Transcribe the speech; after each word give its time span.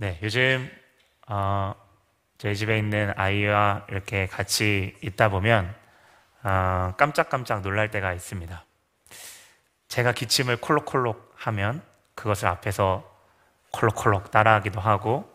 네, 0.00 0.16
요즘 0.22 0.70
어, 1.26 1.74
저희 2.38 2.54
집에 2.54 2.78
있는 2.78 3.12
아이와 3.16 3.86
이렇게 3.88 4.28
같이 4.28 4.96
있다 5.02 5.28
보면 5.28 5.74
어, 6.44 6.94
깜짝깜짝 6.96 7.62
놀랄 7.62 7.90
때가 7.90 8.12
있습니다. 8.12 8.64
제가 9.88 10.12
기침을 10.12 10.58
콜록콜록 10.58 11.32
하면 11.34 11.82
그것을 12.14 12.46
앞에서 12.46 13.12
콜록콜록 13.72 14.30
따라하기도 14.30 14.78
하고 14.78 15.28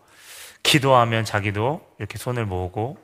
기도하면 0.63 1.25
자기도 1.25 1.85
이렇게 1.99 2.17
손을 2.17 2.45
모으고 2.45 2.97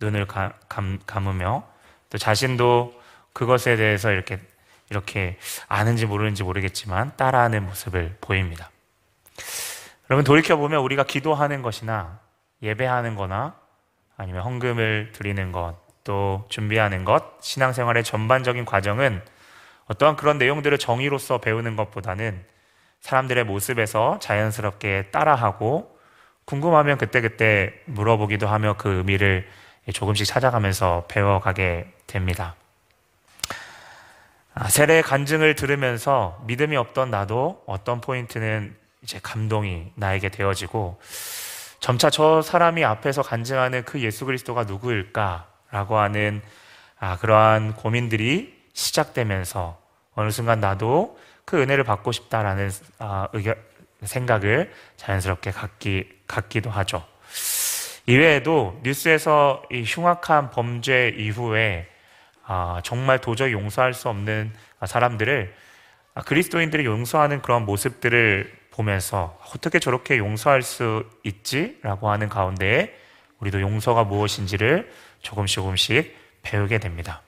눈을 0.00 0.26
가, 0.26 0.52
감, 0.68 0.98
감으며 1.06 1.66
또 2.10 2.18
자신도 2.18 3.00
그것에 3.32 3.76
대해서 3.76 4.10
이렇게 4.10 4.38
이렇게 4.90 5.38
아는지 5.66 6.04
모르는지 6.04 6.42
모르겠지만 6.42 7.16
따라하는 7.16 7.64
모습을 7.64 8.18
보입니다. 8.20 8.70
여러분 10.10 10.24
돌이켜보면 10.24 10.80
우리가 10.80 11.04
기도하는 11.04 11.62
것이나 11.62 12.18
예배하는 12.62 13.14
거나 13.14 13.54
아니면 14.16 14.42
헌금을 14.42 15.12
드리는 15.12 15.52
것, 15.52 15.76
또 16.02 16.44
준비하는 16.48 17.04
것, 17.04 17.38
신앙생활의 17.40 18.02
전반적인 18.02 18.64
과정은 18.64 19.22
어떠한 19.86 20.16
그런 20.16 20.36
내용들을 20.38 20.76
정의로서 20.78 21.38
배우는 21.38 21.76
것보다는 21.76 22.44
사람들의 22.98 23.44
모습에서 23.44 24.18
자연스럽게 24.18 25.10
따라하고 25.12 25.96
궁금하면 26.44 26.98
그때그때 26.98 27.72
물어보기도 27.84 28.48
하며 28.48 28.74
그 28.76 28.92
의미를 28.98 29.46
조금씩 29.94 30.26
찾아가면서 30.26 31.06
배워가게 31.08 31.86
됩니다. 32.08 32.56
아, 34.54 34.68
세례 34.68 35.02
간증을 35.02 35.54
들으면서 35.54 36.42
믿음이 36.46 36.76
없던 36.76 37.12
나도 37.12 37.62
어떤 37.66 38.00
포인트는 38.00 38.79
이제 39.02 39.18
감동이 39.22 39.92
나에게 39.94 40.28
되어지고 40.28 41.00
점차 41.80 42.10
저 42.10 42.42
사람이 42.42 42.84
앞에서 42.84 43.22
간증하는 43.22 43.84
그 43.84 44.00
예수 44.00 44.26
그리스도가 44.26 44.64
누구일까라고 44.64 45.98
하는 45.98 46.42
아, 46.98 47.16
그러한 47.16 47.74
고민들이 47.74 48.60
시작되면서 48.74 49.80
어느 50.14 50.30
순간 50.30 50.60
나도 50.60 51.18
그 51.46 51.60
은혜를 51.60 51.84
받고 51.84 52.12
싶다라는 52.12 52.70
아, 52.98 53.28
의견, 53.32 53.54
생각을 54.02 54.72
자연스럽게 54.96 55.50
갖기, 55.50 56.08
갖기도 56.26 56.70
하죠. 56.70 57.04
이외에도 58.06 58.78
뉴스에서 58.82 59.62
이 59.70 59.82
흉악한 59.86 60.50
범죄 60.50 61.14
이후에 61.16 61.88
아, 62.44 62.80
정말 62.82 63.18
도저히 63.20 63.52
용서할 63.52 63.94
수 63.94 64.08
없는 64.08 64.52
사람들을 64.86 65.54
아, 66.14 66.22
그리스도인들이 66.22 66.84
용서하는 66.84 67.40
그런 67.40 67.64
모습들을 67.64 68.59
보면서 68.70 69.38
어떻게 69.54 69.78
저렇게 69.78 70.18
용서할 70.18 70.62
수 70.62 71.04
있지 71.24 71.78
라고 71.82 72.10
하는 72.10 72.28
가운데 72.28 72.96
우리도 73.40 73.60
용서가 73.60 74.04
무엇인지를 74.04 74.90
조금씩 75.22 75.56
조금씩 75.56 76.16
배우게 76.42 76.78
됩니다. 76.78 77.22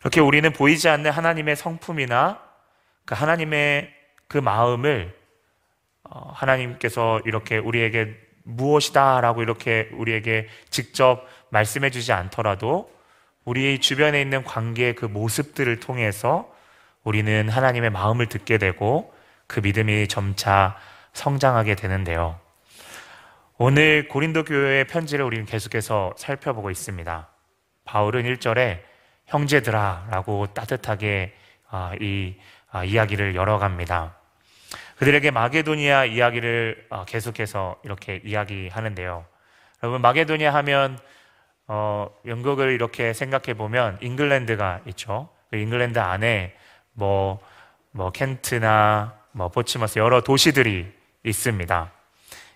이렇게 0.00 0.20
우리는 0.20 0.52
보이지 0.52 0.88
않는 0.88 1.10
하나님의 1.10 1.56
성품이나 1.56 2.40
그 3.04 3.14
하나님의 3.14 3.92
그 4.28 4.38
마음을 4.38 5.14
어, 6.04 6.30
하나님께서 6.34 7.20
이렇게 7.24 7.58
우리에게 7.58 8.14
무엇이다라고 8.44 9.42
이렇게 9.42 9.88
우리에게 9.92 10.48
직접 10.70 11.26
말씀해 11.50 11.90
주지 11.90 12.12
않더라도 12.12 12.90
우리 13.44 13.80
주변에 13.80 14.20
있는 14.20 14.44
관계의 14.44 14.94
그 14.94 15.06
모습들을 15.06 15.80
통해서 15.80 16.52
우리는 17.02 17.48
하나님의 17.48 17.90
마음을 17.90 18.26
듣게 18.26 18.58
되고 18.58 19.12
그 19.46 19.60
믿음이 19.60 20.08
점차 20.08 20.76
성장하게 21.12 21.74
되는데요. 21.74 22.38
오늘 23.58 24.08
고린도 24.08 24.44
교회의 24.44 24.86
편지를 24.86 25.24
우리는 25.24 25.46
계속해서 25.46 26.14
살펴보고 26.16 26.70
있습니다. 26.70 27.28
바울은 27.84 28.24
1절에 28.24 28.80
형제들아 29.26 30.08
라고 30.10 30.46
따뜻하게 30.46 31.34
아, 31.68 31.92
이 32.00 32.36
아, 32.70 32.84
이야기를 32.84 33.34
열어갑니다. 33.34 34.16
그들에게 34.98 35.30
마게도니아 35.30 36.04
이야기를 36.06 36.86
아, 36.90 37.04
계속해서 37.04 37.80
이렇게 37.84 38.20
이야기하는데요. 38.24 39.24
여러분, 39.82 40.00
마게도니아 40.00 40.52
하면 40.54 40.98
어, 41.68 42.08
영국을 42.26 42.72
이렇게 42.72 43.12
생각해 43.12 43.54
보면 43.54 43.98
잉글랜드가 44.00 44.82
있죠. 44.86 45.28
그 45.50 45.56
잉글랜드 45.56 45.98
안에 45.98 46.54
뭐, 46.92 47.40
뭐 47.90 48.10
켄트나 48.10 49.14
뭐 49.36 49.50
포치머스 49.50 49.98
여러 49.98 50.22
도시들이 50.22 50.90
있습니다. 51.22 51.92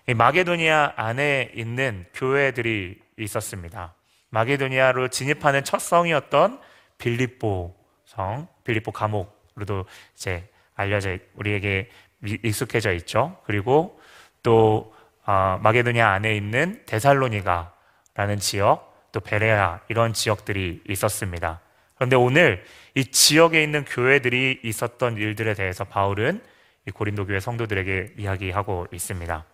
이 0.09 0.13
마게도니아 0.15 0.93
안에 0.95 1.51
있는 1.53 2.07
교회들이 2.11 2.99
있었습니다. 3.19 3.93
마게도니아로 4.29 5.09
진입하는 5.09 5.63
첫 5.63 5.79
성이었던 5.79 6.59
빌립보 6.97 7.75
성, 8.05 8.47
빌립보 8.63 8.91
감옥으로도 8.93 9.85
이제 10.15 10.49
알려져 10.73 11.19
우리에게 11.35 11.87
익숙해져 12.23 12.93
있죠. 12.93 13.37
그리고 13.45 14.01
또 14.41 14.91
어, 15.23 15.59
마게도니아 15.61 16.09
안에 16.13 16.35
있는 16.35 16.81
데살로니가라는 16.87 18.39
지역, 18.39 19.11
또 19.11 19.19
베레아 19.19 19.81
이런 19.87 20.13
지역들이 20.13 20.81
있었습니다. 20.89 21.61
그런데 21.93 22.15
오늘 22.15 22.63
이 22.95 23.05
지역에 23.05 23.61
있는 23.61 23.85
교회들이 23.85 24.61
있었던 24.63 25.17
일들에 25.17 25.53
대해서 25.53 25.83
바울은 25.83 26.41
이 26.41 26.50
고린도 26.89 27.27
교회 27.27 27.39
성도들에게 27.39 28.13
이야기하고 28.17 28.87
있습니다. 28.91 29.45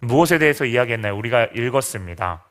무엇에 0.00 0.38
대해서 0.38 0.64
이야기했나요? 0.64 1.16
우리가 1.16 1.46
읽었습니다. 1.46 2.44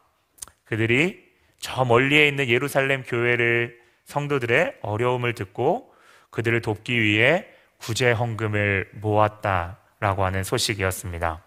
그들이 0.66 1.26
저 1.60 1.86
멀리에 1.86 2.28
있는 2.28 2.48
예루살렘 2.50 3.04
교회를 3.04 3.80
성도들의 4.06 4.80
어려움을 4.82 5.34
듣고 5.34 5.94
그들을 6.30 6.62
돕기 6.62 7.02
위해 7.02 7.46
구제 7.78 8.12
헌금을 8.12 8.90
모았다라고 8.96 10.26
하는 10.26 10.44
소식이었습니다. 10.44 11.44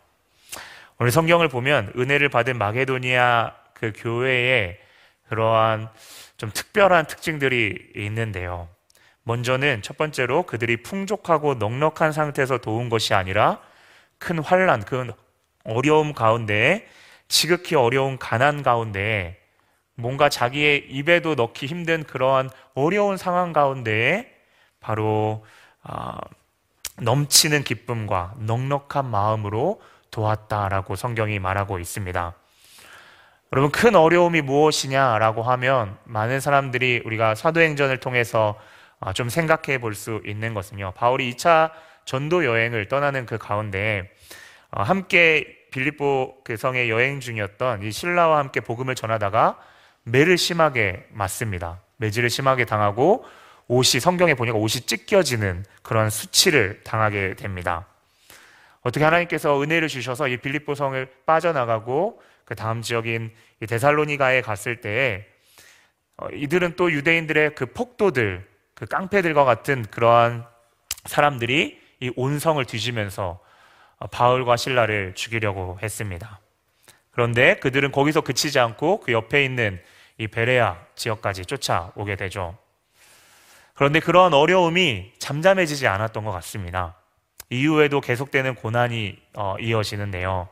오늘 0.98 1.10
성경을 1.10 1.48
보면 1.48 1.92
은혜를 1.96 2.28
받은 2.28 2.58
마게도니아 2.58 3.54
그 3.74 3.92
교회에 3.96 4.78
그러한 5.28 5.88
좀 6.36 6.50
특별한 6.52 7.06
특징들이 7.06 7.92
있는데요. 7.96 8.68
먼저는 9.24 9.82
첫 9.82 9.96
번째로 9.96 10.44
그들이 10.44 10.82
풍족하고 10.82 11.54
넉넉한 11.54 12.12
상태에서 12.12 12.58
도운 12.58 12.88
것이 12.88 13.14
아니라 13.14 13.60
큰 14.18 14.38
환란, 14.38 14.84
그 14.84 15.12
어려움 15.64 16.12
가운데 16.12 16.86
지극히 17.28 17.76
어려운 17.76 18.18
가난 18.18 18.62
가운데 18.62 19.40
뭔가 19.94 20.28
자기의 20.28 20.86
입에도 20.88 21.34
넣기 21.34 21.66
힘든 21.66 22.02
그러한 22.04 22.50
어려운 22.74 23.16
상황 23.16 23.52
가운데 23.52 24.34
바로 24.80 25.44
어, 25.84 26.16
넘치는 27.00 27.62
기쁨과 27.64 28.34
넉넉한 28.38 29.06
마음으로 29.06 29.80
도왔다라고 30.10 30.96
성경이 30.96 31.38
말하고 31.38 31.78
있습니다. 31.78 32.34
여러분 33.52 33.72
큰 33.72 33.94
어려움이 33.94 34.42
무엇이냐라고 34.42 35.42
하면 35.42 35.96
많은 36.04 36.40
사람들이 36.40 37.02
우리가 37.04 37.34
사도행전을 37.34 37.98
통해서 37.98 38.50
어, 38.50 38.69
좀 39.14 39.28
생각해 39.28 39.78
볼 39.78 39.94
수 39.94 40.20
있는 40.26 40.54
것은요. 40.54 40.92
바울이 40.96 41.32
2차 41.34 41.70
전도 42.04 42.44
여행을 42.44 42.88
떠나는 42.88 43.26
그 43.26 43.38
가운데 43.38 44.10
어, 44.70 44.82
함께 44.82 45.56
빌립보 45.70 46.42
그 46.44 46.56
성에 46.56 46.88
여행 46.88 47.20
중이었던 47.20 47.82
이 47.82 47.92
신라와 47.92 48.38
함께 48.38 48.60
복음을 48.60 48.94
전하다가 48.94 49.58
매를 50.04 50.36
심하게 50.38 51.06
맞습니다. 51.10 51.80
매질을 51.96 52.30
심하게 52.30 52.64
당하고 52.64 53.24
옷이 53.68 54.00
성경에 54.00 54.34
보니까 54.34 54.58
옷이 54.58 54.82
찢겨지는 54.86 55.64
그런 55.82 56.10
수치를 56.10 56.82
당하게 56.82 57.34
됩니다. 57.34 57.86
어떻게 58.82 59.04
하나님께서 59.04 59.62
은혜를 59.62 59.88
주셔서 59.88 60.28
이 60.28 60.38
빌립보 60.38 60.74
성을 60.74 61.06
빠져나가고 61.26 62.20
그 62.44 62.54
다음 62.54 62.82
지역인 62.82 63.30
데살로니가에 63.68 64.40
갔을 64.40 64.80
때 64.80 65.26
어, 66.16 66.28
이들은 66.32 66.74
또 66.76 66.90
유대인들의 66.90 67.54
그 67.54 67.66
폭도들, 67.66 68.44
그 68.80 68.86
깡패들과 68.86 69.44
같은 69.44 69.84
그러한 69.90 70.46
사람들이 71.04 71.78
이 72.00 72.12
온성을 72.16 72.64
뒤지면서 72.64 73.38
어, 73.98 74.06
바울과 74.06 74.56
신라를 74.56 75.14
죽이려고 75.14 75.78
했습니다. 75.82 76.40
그런데 77.10 77.56
그들은 77.56 77.92
거기서 77.92 78.22
그치지 78.22 78.58
않고 78.58 79.00
그 79.00 79.12
옆에 79.12 79.44
있는 79.44 79.82
이 80.16 80.28
베레아 80.28 80.78
지역까지 80.94 81.44
쫓아오게 81.44 82.16
되죠. 82.16 82.56
그런데 83.74 84.00
그러한 84.00 84.32
어려움이 84.32 85.12
잠잠해지지 85.18 85.86
않았던 85.86 86.24
것 86.24 86.30
같습니다. 86.32 86.94
이후에도 87.50 88.00
계속되는 88.00 88.54
고난이 88.54 89.18
어, 89.34 89.56
이어지는데요. 89.60 90.48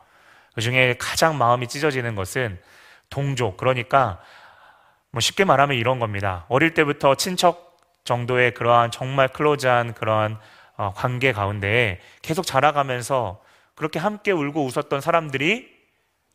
그 0.53 0.61
중에 0.61 0.97
가장 0.99 1.35
마음이 1.35 1.67
찢어지는 1.67 2.13
것은 2.13 2.61
동족, 3.09 3.57
그러니까 3.57 4.21
뭐 5.09 5.19
쉽게 5.19 5.45
말하면 5.45 5.77
이런 5.77 5.97
겁니다. 5.97 6.45
어릴 6.47 6.75
때부터 6.75 7.15
친척 7.15 7.68
정도의 8.09 8.55
그러한 8.55 8.89
정말 8.89 9.27
클로즈한 9.27 9.93
그러한 9.93 10.39
어, 10.77 10.93
관계 10.95 11.31
가운데 11.31 11.99
계속 12.23 12.43
자라가면서 12.43 13.39
그렇게 13.75 13.99
함께 13.99 14.31
울고 14.31 14.65
웃었던 14.65 14.99
사람들이 14.99 15.69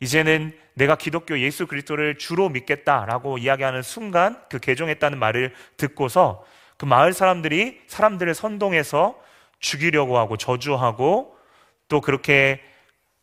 이제는 0.00 0.56
내가 0.74 0.94
기독교 0.94 1.38
예수 1.40 1.66
그리스도를 1.66 2.16
주로 2.16 2.48
믿겠다라고 2.48 3.38
이야기하는 3.38 3.82
순간 3.82 4.40
그 4.48 4.58
개종했다는 4.58 5.18
말을 5.18 5.52
듣고서 5.76 6.44
그 6.76 6.84
마을 6.84 7.12
사람들이 7.12 7.80
사람들을 7.88 8.34
선동해서 8.34 9.18
죽이려고 9.58 10.18
하고 10.18 10.36
저주하고 10.36 11.36
또 11.88 12.00
그렇게 12.00 12.60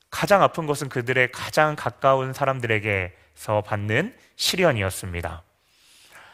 가장 0.09 0.44
아픈 0.44 0.65
것은 0.65 0.89
그들의 0.89 1.31
가장 1.31 1.75
가까운 1.77 2.33
사람들에게서 2.33 3.62
받는 3.62 4.13
시련이었습니다. 4.36 5.44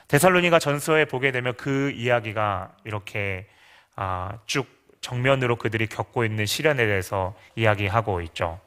데살로니가 0.07 0.59
전서에 0.59 1.06
보게 1.06 1.31
되면 1.31 1.54
그 1.56 1.92
이야기가 1.92 2.71
이렇게 2.86 3.48
아, 3.95 4.38
쭉 4.45 4.68
정면으로 5.01 5.57
그들이 5.57 5.88
겪고 5.88 6.24
있는 6.24 6.45
시련에 6.45 6.86
대해서 6.86 7.36
이야기하고 7.56 8.21
있죠. 8.21 8.59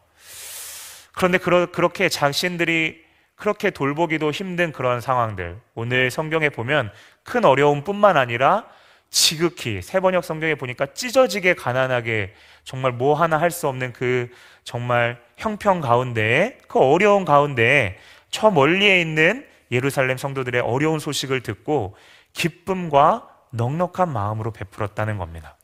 그런데 1.13 1.39
그렇게 1.39 2.09
자신들이 2.09 3.05
그렇게 3.37 3.71
돌보기도 3.71 4.31
힘든 4.31 4.71
그런 4.71 5.01
상황들. 5.01 5.59
오늘 5.75 6.11
성경에 6.11 6.51
보면 6.51 6.93
큰 7.25 7.45
어려움뿐만 7.45 8.17
아니라 8.17 8.67
지극히 9.09 9.83
세번역 9.83 10.25
성경에 10.25 10.55
보니까 10.55 10.87
찢어지게 10.93 11.55
가난하게 11.55 12.35
정말 12.65 12.93
뭐 12.93 13.15
하나 13.15 13.41
할 13.41 13.51
수 13.51 13.67
없는 13.67 13.93
그 13.93 14.31
정말 14.63 15.21
형평 15.37 15.81
가운데에 15.81 16.59
그 16.69 16.79
어려운 16.79 17.25
가운데에 17.25 17.99
저 18.31 18.51
멀리에 18.51 19.01
있는 19.01 19.50
예루살렘 19.71 20.17
성도들의 20.17 20.61
어려운 20.63 20.99
소식을 20.99 21.43
듣고 21.43 21.97
기쁨과 22.33 23.29
넉넉한 23.51 24.13
마음으로 24.13 24.53
베풀었다는 24.53 25.19
겁니다. 25.19 25.57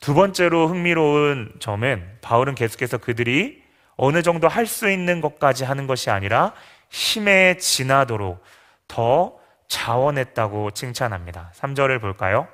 두 0.00 0.14
번째로 0.14 0.68
흥미로운 0.68 1.52
점은 1.60 2.18
바울은 2.22 2.54
계속해서 2.54 2.98
그들이 2.98 3.62
어느 3.96 4.22
정도 4.22 4.48
할 4.48 4.66
수 4.66 4.90
있는 4.90 5.20
것까지 5.20 5.64
하는 5.64 5.86
것이 5.86 6.10
아니라 6.10 6.54
힘에 6.88 7.58
지나도록 7.58 8.42
더 8.88 9.38
자원했다고 9.68 10.70
칭찬합니다. 10.72 11.52
3절을 11.54 12.00
볼까요? 12.00 12.48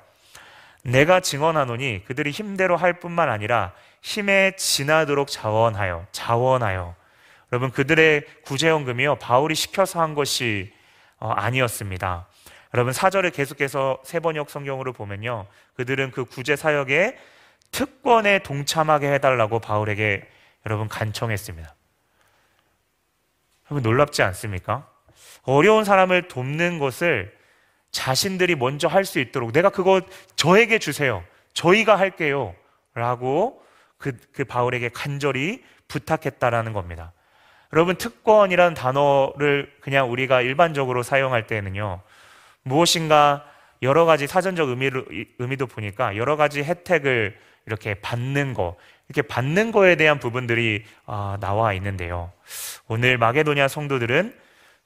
내가 0.83 1.19
증언하노니 1.19 2.03
그들이 2.05 2.31
힘대로 2.31 2.77
할 2.77 2.99
뿐만 2.99 3.29
아니라 3.29 3.73
힘에 4.01 4.55
지나도록 4.57 5.29
자원하여 5.29 6.05
자원하여 6.11 6.95
여러분 7.51 7.71
그들의 7.71 8.25
구제연금이요 8.43 9.15
바울이 9.15 9.55
시켜서 9.55 10.01
한 10.01 10.13
것이 10.15 10.73
어, 11.19 11.29
아니었습니다. 11.31 12.27
여러분 12.73 12.93
사절을 12.93 13.31
계속해서 13.31 14.01
세 14.03 14.19
번역 14.19 14.49
성경으로 14.49 14.93
보면요 14.93 15.47
그들은 15.75 16.11
그 16.11 16.25
구제 16.25 16.55
사역에 16.55 17.17
특권에 17.71 18.39
동참하게 18.39 19.13
해달라고 19.13 19.59
바울에게 19.59 20.27
여러분 20.65 20.87
간청했습니다. 20.87 21.73
여러분 23.69 23.83
놀랍지 23.83 24.21
않습니까? 24.23 24.87
어려운 25.43 25.83
사람을 25.83 26.27
돕는 26.27 26.79
것을 26.79 27.35
자신들이 27.91 28.55
먼저 28.55 28.87
할 28.87 29.05
수 29.05 29.19
있도록 29.19 29.53
내가 29.53 29.69
그거 29.69 30.01
저에게 30.35 30.77
주세요. 30.79 31.23
저희가 31.53 31.97
할게요. 31.97 32.53
라고 32.93 33.63
그, 33.97 34.17
그 34.33 34.43
바울에게 34.43 34.89
간절히 34.89 35.63
부탁했다라는 35.87 36.73
겁니다. 36.73 37.13
여러분, 37.73 37.95
특권이라는 37.95 38.73
단어를 38.73 39.71
그냥 39.81 40.11
우리가 40.11 40.41
일반적으로 40.41 41.03
사용할 41.03 41.47
때는요, 41.47 42.01
무엇인가 42.63 43.45
여러 43.81 44.05
가지 44.05 44.27
사전적 44.27 44.69
의미로, 44.69 45.05
의미도 45.39 45.67
보니까 45.67 46.15
여러 46.17 46.35
가지 46.35 46.63
혜택을 46.63 47.37
이렇게 47.65 47.95
받는 47.95 48.53
거, 48.53 48.75
이렇게 49.09 49.21
받는 49.21 49.71
거에 49.71 49.95
대한 49.95 50.19
부분들이 50.19 50.85
아, 51.05 51.37
나와 51.39 51.73
있는데요. 51.73 52.31
오늘 52.87 53.17
마게도니아 53.17 53.67
성도들은 53.67 54.37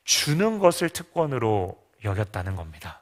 주는 0.04 0.60
것을 0.60 0.90
특권으로 0.90 1.78
여겼다는 2.04 2.56
겁니다. 2.56 3.02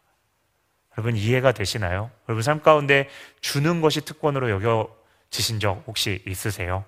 여러분 0.98 1.16
이해가 1.16 1.54
되시나요? 1.54 2.12
여러분 2.28 2.44
삶 2.44 2.62
가운데 2.62 3.08
주는 3.42 3.80
것이 3.82 4.02
특권으로 4.02 4.50
여겨지신 4.50 5.60
적 5.60 5.84
혹시 5.88 6.22
있으세요? 6.28 6.84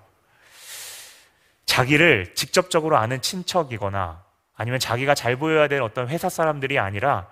자기를 1.66 2.34
직접적으로 2.34 2.96
아는 2.96 3.20
친척이거나 3.20 4.22
아니면 4.54 4.78
자기가 4.78 5.14
잘 5.14 5.36
보여야 5.36 5.68
될 5.68 5.82
어떤 5.82 6.08
회사 6.08 6.28
사람들이 6.28 6.78
아니라 6.78 7.28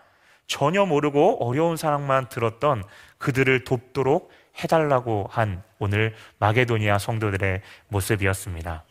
전혀 0.46 0.84
모르고 0.84 1.46
어려운 1.46 1.76
사람만 1.76 2.28
들었던 2.28 2.82
그들을 3.18 3.64
돕도록 3.64 4.30
해달라고 4.62 5.28
한 5.30 5.62
오늘 5.78 6.14
마게도니아 6.38 6.98
성도들의 6.98 7.62
모습이었습니다. 7.88 8.84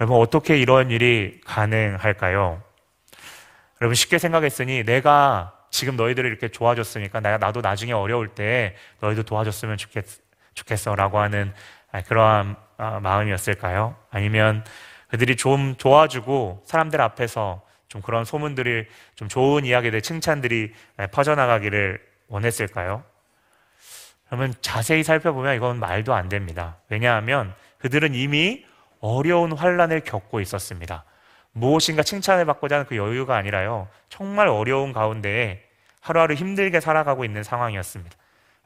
여러분, 0.00 0.20
어떻게 0.20 0.58
이런 0.58 0.90
일이 0.90 1.40
가능할까요? 1.44 2.62
여러분, 3.80 3.94
쉽게 3.94 4.18
생각했으니 4.18 4.84
내가 4.84 5.52
지금 5.70 5.96
너희들을 5.96 6.30
이렇게 6.30 6.48
도와줬으니까 6.48 7.20
나도 7.20 7.60
나중에 7.60 7.92
어려울 7.92 8.28
때 8.28 8.76
너희도 9.00 9.24
도와줬으면 9.24 9.78
좋겠, 9.78 10.04
좋겠어 10.54 10.94
라고 10.94 11.18
하는 11.18 11.52
그러한 12.00 12.56
아, 12.78 13.00
마음이었을까요? 13.00 13.94
아니면 14.10 14.64
그들이 15.08 15.36
좀 15.36 15.74
도와주고 15.76 16.62
사람들 16.64 17.00
앞에서 17.00 17.62
좀 17.88 18.00
그런 18.00 18.24
소문들이 18.24 18.86
좀 19.14 19.28
좋은 19.28 19.66
이야기들, 19.66 20.00
칭찬들이 20.00 20.72
퍼져나가기를 21.12 22.00
원했을까요? 22.28 23.04
그러면 24.26 24.54
자세히 24.62 25.02
살펴보면 25.02 25.54
이건 25.56 25.78
말도 25.78 26.14
안 26.14 26.30
됩니다. 26.30 26.78
왜냐하면 26.88 27.54
그들은 27.78 28.14
이미 28.14 28.64
어려운 29.00 29.52
환란을 29.52 30.00
겪고 30.00 30.40
있었습니다. 30.40 31.04
무엇인가 31.52 32.02
칭찬을 32.02 32.46
받고자 32.46 32.76
하는 32.76 32.86
그 32.86 32.96
여유가 32.96 33.36
아니라요. 33.36 33.88
정말 34.08 34.48
어려운 34.48 34.94
가운데에 34.94 35.62
하루하루 36.00 36.34
힘들게 36.34 36.80
살아가고 36.80 37.26
있는 37.26 37.42
상황이었습니다. 37.42 38.16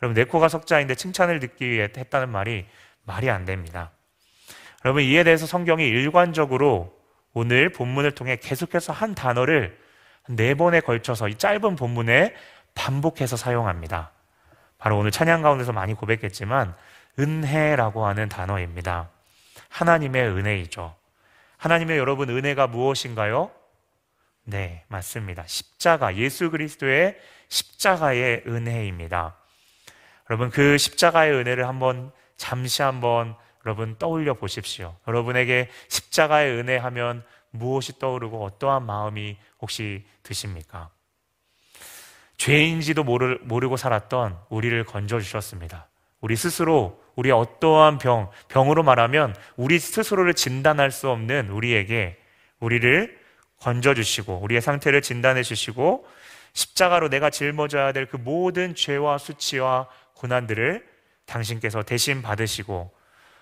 여러분 0.02 0.14
네코가 0.14 0.48
석자인데 0.48 0.94
칭찬을 0.94 1.40
듣기 1.40 1.68
위해 1.68 1.88
했다는 1.96 2.28
말이 2.28 2.66
말이 3.06 3.30
안 3.30 3.44
됩니다. 3.44 3.90
여러분 4.84 5.02
이에 5.02 5.24
대해서 5.24 5.46
성경이 5.46 5.86
일관적으로 5.86 6.94
오늘 7.32 7.70
본문을 7.70 8.12
통해 8.12 8.36
계속해서 8.36 8.92
한 8.92 9.14
단어를 9.14 9.78
네 10.28 10.54
번에 10.54 10.80
걸쳐서 10.80 11.28
이 11.28 11.36
짧은 11.36 11.76
본문에 11.76 12.34
반복해서 12.74 13.36
사용합니다. 13.36 14.10
바로 14.78 14.98
오늘 14.98 15.10
찬양 15.10 15.42
가운데서 15.42 15.72
많이 15.72 15.94
고백했지만 15.94 16.74
은혜라고 17.18 18.06
하는 18.06 18.28
단어입니다. 18.28 19.08
하나님의 19.68 20.28
은혜이죠. 20.28 20.94
하나님의 21.56 21.98
여러분 21.98 22.28
은혜가 22.28 22.66
무엇인가요? 22.66 23.50
네, 24.44 24.84
맞습니다. 24.88 25.44
십자가, 25.46 26.16
예수 26.16 26.50
그리스도의 26.50 27.18
십자가의 27.48 28.44
은혜입니다. 28.46 29.36
여러분 30.30 30.50
그 30.50 30.76
십자가의 30.76 31.32
은혜를 31.32 31.66
한번 31.66 32.12
잠시 32.36 32.82
한번 32.82 33.34
여러분 33.64 33.96
떠올려 33.98 34.34
보십시오. 34.34 34.96
여러분에게 35.08 35.68
십자가의 35.88 36.52
은혜 36.56 36.76
하면 36.76 37.24
무엇이 37.50 37.98
떠오르고 37.98 38.44
어떠한 38.44 38.84
마음이 38.84 39.36
혹시 39.60 40.04
드십니까? 40.22 40.90
죄인지도 42.36 43.02
모르, 43.02 43.38
모르고 43.42 43.76
살았던 43.76 44.38
우리를 44.50 44.84
건져주셨습니다. 44.84 45.88
우리 46.20 46.36
스스로 46.36 47.02
우리 47.14 47.30
어떠한 47.30 47.98
병, 47.98 48.30
병으로 48.48 48.82
말하면 48.82 49.34
우리 49.56 49.78
스스로를 49.78 50.34
진단할 50.34 50.90
수 50.90 51.08
없는 51.10 51.50
우리에게 51.50 52.18
우리를 52.60 53.18
건져주시고 53.60 54.40
우리의 54.42 54.60
상태를 54.60 55.00
진단해 55.00 55.42
주시고 55.42 56.06
십자가로 56.52 57.08
내가 57.08 57.30
짊어져야 57.30 57.92
될 57.92 58.06
그 58.06 58.16
모든 58.16 58.74
죄와 58.74 59.18
수치와 59.18 59.88
고난들을 60.14 60.86
당신께서 61.26 61.82
대신 61.82 62.22
받으시고 62.22 62.90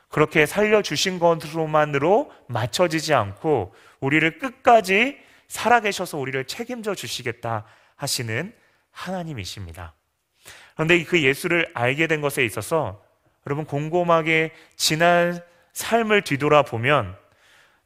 그렇게 0.09 0.47
살려주신 0.47 1.19
것으로만으로 1.19 2.33
맞춰지지 2.49 3.15
않고 3.15 3.75
우리를 4.01 4.39
끝까지 4.39 5.19
살아계셔서 5.49 6.19
우리를 6.19 6.45
책임져 6.47 6.95
주시겠다 6.95 7.65
하시는 7.97 8.55
하나님이십니다. 8.91 9.95
그런데 10.75 11.03
그 11.05 11.23
예수를 11.23 11.71
알게 11.75 12.07
된 12.07 12.21
것에 12.21 12.45
있어서 12.45 13.03
여러분 13.47 13.65
곰곰하게 13.65 14.53
지난 14.77 15.41
삶을 15.73 16.23
뒤돌아보면 16.23 17.17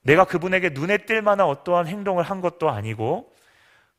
내가 0.02 0.24
그분에게 0.24 0.70
눈에 0.70 0.98
띌 0.98 1.20
만한 1.20 1.46
어떠한 1.46 1.86
행동을 1.86 2.24
한 2.24 2.40
것도 2.40 2.70
아니고 2.70 3.32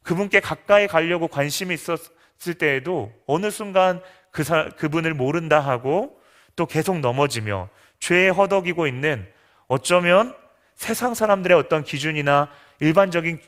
그분께 0.04 0.40
가까이 0.40 0.88
가려고 0.88 1.28
관심이 1.28 1.74
있었을 1.74 2.54
때에도 2.58 3.12
어느 3.28 3.52
순간 3.52 4.02
그 4.32 4.44
사, 4.44 4.70
그분을 4.70 5.14
모른다 5.14 5.60
하고 5.60 6.20
또 6.56 6.66
계속 6.66 7.00
넘어지며 7.00 7.70
죄에 8.00 8.30
허덕이고 8.30 8.88
있는 8.88 9.28
어쩌면 9.68 10.36
세상 10.76 11.14
사람들의 11.14 11.58
어떤 11.58 11.84
기준이나 11.84 12.50
일반적인 12.80 13.40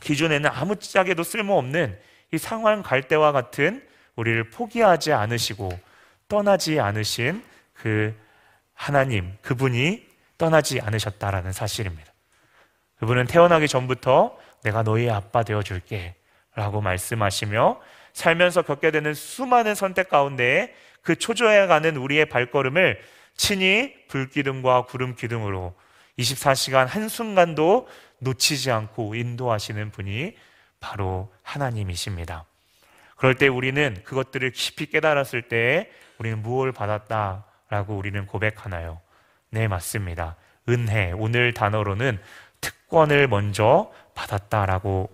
기준에는 0.00 0.50
아무짝에도 0.50 1.22
쓸모없는 1.22 1.98
이 2.32 2.38
상황 2.38 2.82
갈 2.82 3.02
때와 3.02 3.32
같은 3.32 3.86
우리를 4.16 4.50
포기하지 4.50 5.12
않으시고 5.12 5.70
떠나지 6.28 6.80
않으신 6.80 7.42
그 7.72 8.14
하나님, 8.74 9.36
그분이 9.42 10.06
떠나지 10.38 10.80
않으셨다라는 10.80 11.52
사실입니다. 11.52 12.12
그분은 12.98 13.26
태어나기 13.26 13.68
전부터 13.68 14.36
내가 14.64 14.82
너희의 14.82 15.10
아빠 15.10 15.42
되어 15.42 15.62
줄게 15.62 16.14
라고 16.54 16.80
말씀하시며 16.80 17.80
살면서 18.12 18.62
겪게 18.62 18.90
되는 18.90 19.14
수많은 19.14 19.74
선택 19.74 20.08
가운데 20.08 20.74
그 21.02 21.16
초조해가는 21.16 21.96
우리의 21.96 22.26
발걸음을 22.26 23.00
친히 23.36 23.94
불기둥과 24.08 24.84
구름 24.86 25.14
기둥으로 25.14 25.74
24시간 26.18 26.86
한순간도 26.86 27.88
놓치지 28.18 28.70
않고 28.70 29.14
인도하시는 29.14 29.90
분이 29.90 30.36
바로 30.80 31.32
하나님이십니다. 31.42 32.44
그럴 33.16 33.36
때 33.36 33.48
우리는 33.48 34.02
그것들을 34.04 34.50
깊이 34.52 34.86
깨달았을 34.86 35.42
때 35.42 35.90
우리는 36.18 36.42
무엇을 36.42 36.72
받았다라고 36.72 37.96
우리는 37.96 38.26
고백하나요? 38.26 39.00
네, 39.50 39.68
맞습니다. 39.68 40.36
은혜. 40.68 41.12
오늘 41.12 41.52
단어로는 41.52 42.20
특권을 42.60 43.28
먼저 43.28 43.92
받았다라고 44.14 45.10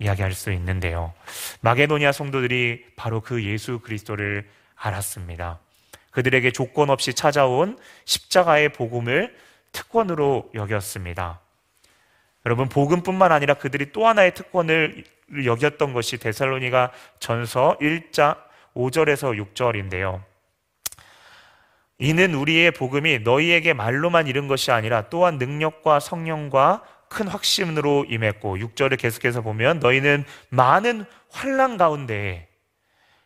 이야기할 0.00 0.32
수 0.32 0.52
있는데요. 0.52 1.12
마게도니아 1.64 2.12
성도들이 2.12 2.84
바로 2.94 3.22
그 3.22 3.42
예수 3.42 3.78
그리스도를 3.78 4.46
알았습니다. 4.76 5.60
그들에게 6.10 6.50
조건 6.50 6.90
없이 6.90 7.14
찾아온 7.14 7.78
십자가의 8.04 8.68
복음을 8.74 9.34
특권으로 9.72 10.50
여겼습니다. 10.54 11.40
여러분, 12.44 12.68
복음뿐만 12.68 13.32
아니라 13.32 13.54
그들이 13.54 13.92
또 13.92 14.06
하나의 14.06 14.34
특권을 14.34 15.04
여겼던 15.46 15.94
것이 15.94 16.18
데살로니가 16.18 16.92
전서 17.18 17.78
1장 17.80 18.36
5절에서 18.76 19.54
6절인데요. 19.54 20.22
이는 21.96 22.34
우리의 22.34 22.72
복음이 22.72 23.20
너희에게 23.20 23.72
말로만 23.72 24.26
이른 24.26 24.48
것이 24.48 24.70
아니라 24.70 25.08
또한 25.08 25.38
능력과 25.38 26.00
성령과 26.00 26.82
큰 27.08 27.28
확신으로 27.28 28.04
임했고 28.08 28.58
6절을 28.58 28.98
계속해서 28.98 29.40
보면 29.40 29.78
너희는 29.78 30.24
많은 30.50 31.06
환란 31.34 31.76
가운데 31.76 32.48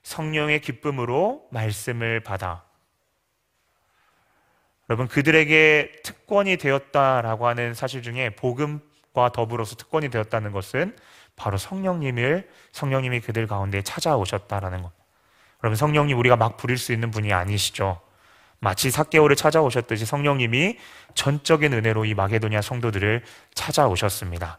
성령의 0.03 0.63
기쁨으로 0.63 1.47
말씀을 1.51 2.21
받아 2.21 2.65
여러분 4.89 5.07
그들에게 5.07 5.93
특권이 6.03 6.57
되었다라고 6.57 7.47
하는 7.47 7.75
사실 7.75 8.03
중에 8.03 8.31
복음과 8.31 9.33
더불어서 9.33 9.77
특권이 9.77 10.09
되었다는 10.09 10.53
것은 10.53 10.97
바로 11.37 11.59
성령님을 11.59 12.49
성령님이 12.73 13.21
그들 13.21 13.47
가운데 13.47 13.83
찾아오셨다라는 13.83 14.83
것. 14.83 14.91
여러분 15.63 15.77
성령님 15.77 16.19
우리가 16.19 16.37
막 16.37 16.57
부릴 16.57 16.79
수 16.79 16.93
있는 16.95 17.11
분이 17.11 17.35
아니시죠. 17.35 18.01
마치 18.61 18.91
사개오를 18.91 19.37
찾아오셨듯이 19.37 20.07
성령님이 20.07 20.79
전적인 21.15 21.75
은혜로 21.75 22.07
이 22.07 22.15
마게도니아 22.15 22.63
성도들을 22.63 23.23
찾아오셨습니다. 23.55 24.59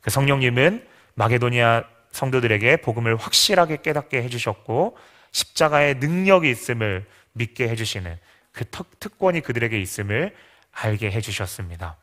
그 0.00 0.10
성령님은 0.10 0.86
마게도니아 1.14 1.84
성도들에게 2.12 2.78
복음을 2.78 3.16
확실하게 3.16 3.78
깨닫게 3.82 4.22
해주셨고 4.22 4.96
십자가의 5.32 5.96
능력이 5.96 6.50
있음을 6.50 7.06
믿게 7.32 7.68
해주시는 7.68 8.18
그 8.52 8.64
특권이 8.98 9.40
그들에게 9.42 9.78
있음을 9.78 10.34
알게 10.72 11.10
해주셨습니다. 11.10 11.96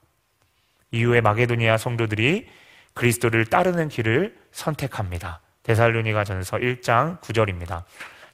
이후에 0.92 1.22
마게도니아 1.22 1.78
성도들이 1.78 2.48
그리스도를 2.94 3.46
따르는 3.46 3.90
길을 3.90 4.38
선택합니다. 4.52 5.42
데살로니가 5.64 6.24
전서 6.24 6.58
1장 6.58 7.20
9절입니다. 7.22 7.84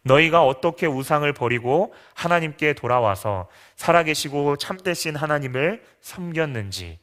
너희가 0.03 0.45
어떻게 0.45 0.85
우상을 0.85 1.31
버리고 1.33 1.93
하나님께 2.13 2.73
돌아와서 2.73 3.47
살아계시고 3.75 4.57
참되신 4.57 5.15
하나님을 5.15 5.83
섬겼는지 6.01 6.99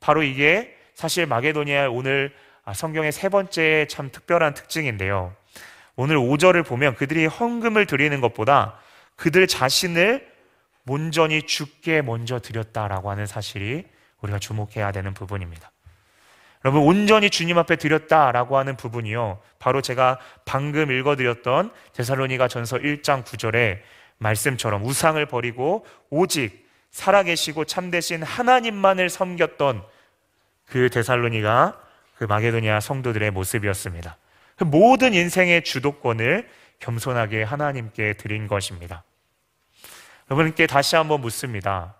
바로 0.00 0.22
이게 0.22 0.74
사실 0.94 1.26
마게도니아 1.26 1.90
오늘 1.90 2.34
성경의 2.74 3.12
세 3.12 3.28
번째 3.28 3.86
참 3.88 4.10
특별한 4.10 4.54
특징인데요. 4.54 5.34
오늘 5.94 6.16
5절을 6.16 6.66
보면 6.66 6.94
그들이 6.96 7.26
헌금을 7.26 7.86
드리는 7.86 8.20
것보다 8.20 8.78
그들 9.16 9.46
자신을 9.46 10.26
온전히 10.88 11.42
죽게 11.42 12.02
먼저 12.02 12.38
드렸다라고 12.38 13.10
하는 13.10 13.26
사실이 13.26 13.84
우리가 14.20 14.38
주목해야 14.38 14.92
되는 14.92 15.14
부분입니다. 15.14 15.70
여러분 16.64 16.82
온전히 16.82 17.30
주님 17.30 17.58
앞에 17.58 17.76
드렸다라고 17.76 18.58
하는 18.58 18.76
부분이요. 18.76 19.40
바로 19.58 19.80
제가 19.80 20.18
방금 20.44 20.90
읽어드렸던 20.90 21.70
데살로니가 21.92 22.48
전서 22.48 22.78
1장 22.78 23.24
9절의 23.24 23.80
말씀처럼 24.18 24.84
우상을 24.84 25.24
버리고 25.26 25.86
오직 26.10 26.66
살아계시고 26.90 27.66
참되신 27.66 28.22
하나님만을 28.22 29.10
섬겼던 29.10 29.84
그 30.66 30.90
데살로니가 30.90 31.85
그 32.16 32.24
마게도니아 32.24 32.80
성도들의 32.80 33.30
모습이었습니다. 33.30 34.16
그 34.56 34.64
모든 34.64 35.14
인생의 35.14 35.64
주도권을 35.64 36.48
겸손하게 36.78 37.42
하나님께 37.42 38.14
드린 38.14 38.46
것입니다. 38.46 39.04
여러분께 40.30 40.66
다시 40.66 40.96
한번 40.96 41.20
묻습니다. 41.20 41.94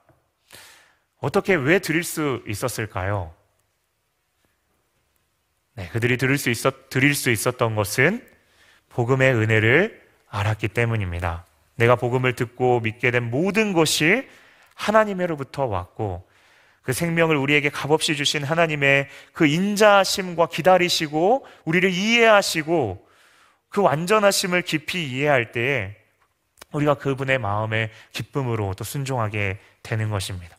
어떻게 1.19 1.55
왜 1.55 1.79
드릴 1.79 2.03
수 2.03 2.43
있었을까요? 2.47 3.35
네, 5.75 5.89
그들이 5.89 6.17
들을 6.17 6.39
수 6.39 6.51
있었, 6.51 6.89
드릴 6.89 7.15
수 7.15 7.31
있었던 7.31 7.75
것은 7.75 8.27
복음의 8.89 9.35
은혜를 9.35 10.03
알았기 10.29 10.69
때문입니다. 10.69 11.45
내가 11.77 11.97
복음을 11.97 12.35
듣고 12.35 12.81
믿게 12.81 13.11
된 13.11 13.31
모든 13.31 13.75
것이 13.75 14.27
하나님으로부터 14.75 15.67
왔고 15.67 16.26
그 16.87 16.93
생명을 16.93 17.35
우리에게 17.35 17.69
값없이 17.69 18.15
주신 18.15 18.45
하나님의 18.45 19.09
그 19.33 19.45
인자심과 19.45 20.47
기다리시고 20.47 21.45
우리를 21.65 21.91
이해하시고 21.91 23.05
그 23.69 23.83
완전하심을 23.83 24.63
깊이 24.63 25.05
이해할 25.05 25.51
때에 25.51 25.97
우리가 26.71 26.95
그분의 26.95 27.39
마음의 27.39 27.91
기쁨으로 28.13 28.75
또 28.75 28.85
순종하게 28.85 29.59
되는 29.83 30.11
것입니다. 30.11 30.57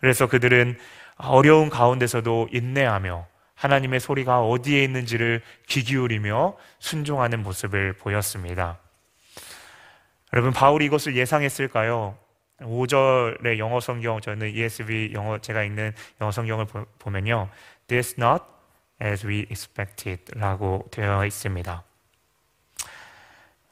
그래서 0.00 0.26
그들은 0.26 0.78
어려운 1.16 1.70
가운데서도 1.70 2.50
인내하며 2.52 3.26
하나님의 3.54 4.00
소리가 4.00 4.42
어디에 4.42 4.84
있는지를 4.84 5.40
귀 5.66 5.82
기울이며 5.82 6.58
순종하는 6.78 7.42
모습을 7.42 7.94
보였습니다. 7.94 8.78
여러분, 10.34 10.52
바울이 10.52 10.84
이것을 10.84 11.16
예상했을까요? 11.16 12.18
5절의 12.60 13.58
영어 13.58 13.80
성경, 13.80 14.20
저는 14.20 14.50
ESV 14.54 15.12
영어, 15.12 15.38
제가 15.38 15.62
읽는 15.64 15.92
영어 16.20 16.30
성경을 16.30 16.66
보면요. 16.98 17.48
This 17.86 18.16
not 18.18 18.44
as 19.02 19.26
we 19.26 19.46
expected 19.50 20.24
라고 20.34 20.86
되어 20.90 21.24
있습니다. 21.24 21.82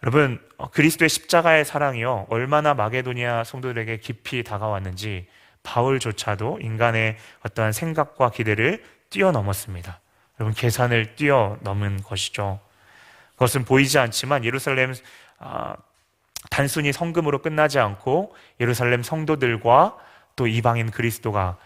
여러분, 0.02 0.40
그리스도의 0.72 1.08
십자가의 1.08 1.64
사랑이요. 1.64 2.26
얼마나 2.30 2.74
마게도니아 2.74 3.44
성도들에게 3.44 3.98
깊이 3.98 4.44
다가왔는지 4.44 5.26
바울조차도 5.62 6.60
인간의 6.62 7.16
어떠한 7.44 7.72
생각과 7.72 8.30
기대를 8.30 8.82
뛰어넘었습니다. 9.10 10.00
여러분 10.38 10.54
계산을 10.54 11.16
뛰어넘은 11.16 12.02
것이죠. 12.02 12.60
그것은 13.32 13.64
보이지 13.64 13.98
않지만 13.98 14.44
예루살렘 14.44 14.94
아, 15.38 15.76
단순히 16.50 16.92
성금으로 16.92 17.40
끝나지 17.42 17.78
않고 17.78 18.34
예루살렘 18.60 19.02
성도들과 19.02 19.96
또 20.36 20.46
이방인 20.46 20.90
그리스도가 20.90 21.56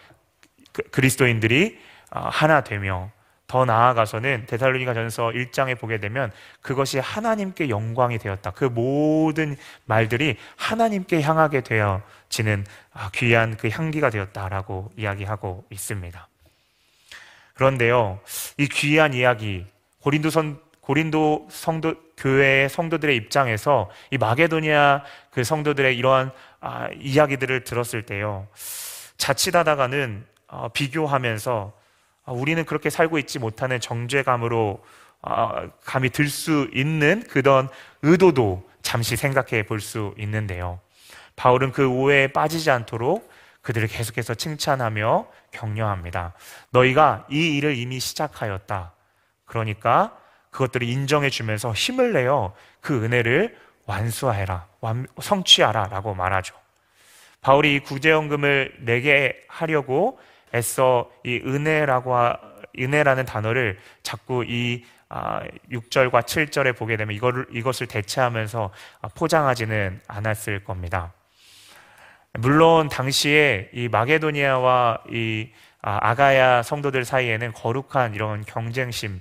그, 0.72 0.82
그리스도인들이 0.90 1.78
아, 2.10 2.28
하나 2.28 2.62
되며 2.62 3.10
더 3.46 3.66
나아가서는 3.66 4.46
데살로니가 4.46 4.94
전서 4.94 5.24
1장에 5.28 5.78
보게 5.78 5.98
되면 5.98 6.32
그것이 6.62 6.98
하나님께 6.98 7.68
영광이 7.68 8.16
되었다. 8.18 8.52
그 8.52 8.64
모든 8.64 9.56
말들이 9.84 10.36
하나님께 10.56 11.20
향하게 11.20 11.60
되어지는 11.60 12.64
아, 12.94 13.10
귀한 13.12 13.58
그 13.58 13.68
향기가 13.68 14.08
되었다라고 14.08 14.92
이야기하고 14.96 15.64
있습니다. 15.68 16.28
그런데요, 17.52 18.20
이 18.56 18.66
귀한 18.68 19.12
이야기, 19.12 19.66
고린도 20.00 20.30
선, 20.30 20.58
고린도 20.82 21.48
성도, 21.50 21.94
교회의 22.16 22.68
성도들의 22.68 23.16
입장에서 23.16 23.88
이 24.10 24.18
마게도니아 24.18 25.02
그 25.30 25.44
성도들의 25.44 25.96
이러한 25.96 26.32
아, 26.60 26.88
이야기들을 26.98 27.64
들었을 27.64 28.04
때요, 28.04 28.46
자칫하다가는 29.16 30.26
어, 30.48 30.68
비교하면서 30.68 31.72
아, 32.24 32.32
우리는 32.32 32.64
그렇게 32.64 32.90
살고 32.90 33.18
있지 33.18 33.38
못하는 33.38 33.80
정죄감으로 33.80 34.84
아, 35.22 35.68
감이 35.84 36.10
들 36.10 36.28
수 36.28 36.68
있는 36.74 37.22
그런 37.28 37.68
의도도 38.02 38.68
잠시 38.82 39.16
생각해 39.16 39.64
볼 39.66 39.80
수 39.80 40.14
있는데요. 40.18 40.80
바울은 41.36 41.70
그 41.72 41.86
오해에 41.88 42.26
빠지지 42.28 42.70
않도록 42.70 43.30
그들을 43.62 43.86
계속해서 43.86 44.34
칭찬하며 44.34 45.26
격려합니다. 45.52 46.34
너희가 46.70 47.26
이 47.30 47.56
일을 47.56 47.76
이미 47.76 48.00
시작하였다. 48.00 48.92
그러니까 49.44 50.16
그것들을 50.52 50.86
인정해 50.86 51.28
주면서 51.28 51.72
힘을 51.72 52.12
내어 52.12 52.54
그 52.80 53.04
은혜를 53.04 53.56
완수하라, 53.86 54.68
성취하라 55.20 55.88
라고 55.88 56.14
말하죠. 56.14 56.54
바울이 57.40 57.74
이 57.74 57.80
구제연금을 57.80 58.76
내게 58.80 59.42
하려고 59.48 60.20
애써 60.54 61.10
이 61.24 61.42
은혜라고 61.44 62.14
하, 62.14 62.38
은혜라는 62.78 63.26
단어를 63.26 63.78
자꾸 64.04 64.44
이 64.46 64.84
아, 65.08 65.42
6절과 65.70 66.22
7절에 66.22 66.76
보게 66.76 66.96
되면 66.96 67.14
이거를, 67.14 67.46
이것을 67.50 67.86
대체하면서 67.86 68.70
포장하지는 69.14 70.00
않았을 70.06 70.64
겁니다. 70.64 71.12
물론 72.34 72.88
당시에 72.88 73.68
이 73.74 73.88
마게도니아와 73.88 75.00
이 75.10 75.50
아, 75.82 75.98
아가야 76.00 76.62
성도들 76.62 77.04
사이에는 77.04 77.52
거룩한 77.52 78.14
이런 78.14 78.42
경쟁심 78.46 79.20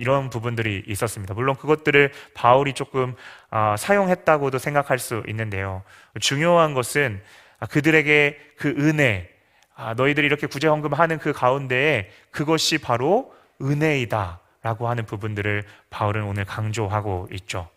이런 0.00 0.30
부분들이 0.30 0.82
있었습니다. 0.86 1.34
물론 1.34 1.54
그것들을 1.54 2.10
바울이 2.32 2.72
조금 2.72 3.14
아, 3.50 3.76
사용했다고도 3.76 4.58
생각할 4.58 4.98
수 4.98 5.22
있는데요. 5.28 5.82
중요한 6.20 6.72
것은 6.72 7.22
그들에게 7.68 8.38
그 8.56 8.70
은혜, 8.78 9.28
아, 9.76 9.92
너희들이 9.94 10.26
이렇게 10.26 10.46
구제헌금하는 10.46 11.18
그 11.18 11.32
가운데에 11.32 12.10
그것이 12.30 12.78
바로 12.78 13.32
은혜이다 13.60 14.40
라고 14.62 14.88
하는 14.88 15.04
부분들을 15.04 15.64
바울은 15.90 16.24
오늘 16.24 16.46
강조하고 16.46 17.28
있죠. 17.32 17.68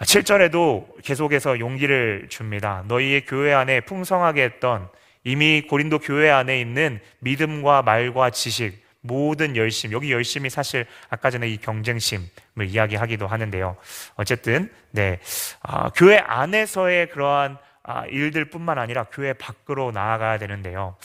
7절에도 0.00 1.02
계속해서 1.02 1.60
용기를 1.60 2.26
줍니다. 2.28 2.82
너희의 2.88 3.26
교회 3.26 3.52
안에 3.52 3.80
풍성하게 3.82 4.42
했던 4.42 4.88
이미 5.22 5.62
고린도 5.62 6.00
교회 6.00 6.30
안에 6.30 6.60
있는 6.60 6.98
믿음과 7.20 7.82
말과 7.82 8.30
지식, 8.30 8.83
모든 9.06 9.54
열심, 9.54 9.92
여기 9.92 10.10
열심이 10.12 10.48
사실 10.48 10.86
아까 11.10 11.30
전에 11.30 11.46
이 11.46 11.58
경쟁심을 11.58 12.66
이야기하기도 12.66 13.26
하는데요. 13.26 13.76
어쨌든, 14.16 14.72
네. 14.92 15.20
아, 15.60 15.90
교회 15.90 16.16
안에서의 16.16 17.10
그러한 17.10 17.58
아, 17.82 18.06
일들뿐만 18.06 18.78
아니라 18.78 19.04
교회 19.12 19.34
밖으로 19.34 19.92
나아가야 19.92 20.38
되는데요. 20.38 20.96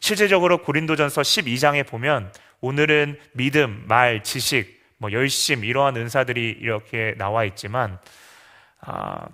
실제적으로 0.00 0.58
고린도전서 0.58 1.22
12장에 1.22 1.86
보면 1.86 2.30
오늘은 2.60 3.18
믿음, 3.32 3.84
말, 3.86 4.22
지식, 4.22 4.84
뭐 4.98 5.10
열심 5.12 5.64
이러한 5.64 5.96
은사들이 5.96 6.58
이렇게 6.60 7.14
나와 7.16 7.44
있지만 7.44 7.98
아, 8.80 9.28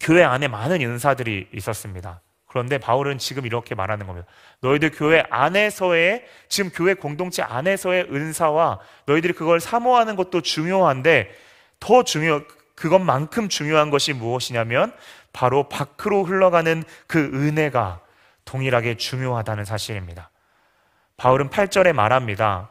교회 0.00 0.24
안에 0.24 0.48
많은 0.48 0.80
은사들이 0.80 1.50
있었습니다. 1.52 2.20
그런데 2.52 2.76
바울은 2.76 3.16
지금 3.16 3.46
이렇게 3.46 3.74
말하는 3.74 4.06
겁니다. 4.06 4.28
너희들 4.60 4.90
교회 4.90 5.24
안에서의 5.30 6.26
지금 6.50 6.70
교회 6.70 6.92
공동체 6.92 7.42
안에서의 7.42 8.08
은사와 8.12 8.78
너희들이 9.06 9.32
그걸 9.32 9.58
사모하는 9.58 10.16
것도 10.16 10.42
중요한데 10.42 11.34
더 11.80 12.02
중요 12.02 12.42
그것만큼 12.74 13.48
중요한 13.48 13.88
것이 13.88 14.12
무엇이냐면 14.12 14.92
바로 15.32 15.70
밖으로 15.70 16.24
흘러가는 16.24 16.84
그 17.06 17.18
은혜가 17.18 18.00
동일하게 18.44 18.98
중요하다는 18.98 19.64
사실입니다. 19.64 20.30
바울은 21.16 21.48
8절에 21.48 21.94
말합니다. 21.94 22.68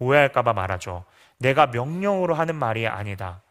오해할까봐 0.00 0.54
말하죠. 0.54 1.04
내가 1.38 1.68
명령으로 1.68 2.34
하는 2.34 2.56
말이 2.56 2.88
아니다. 2.88 3.42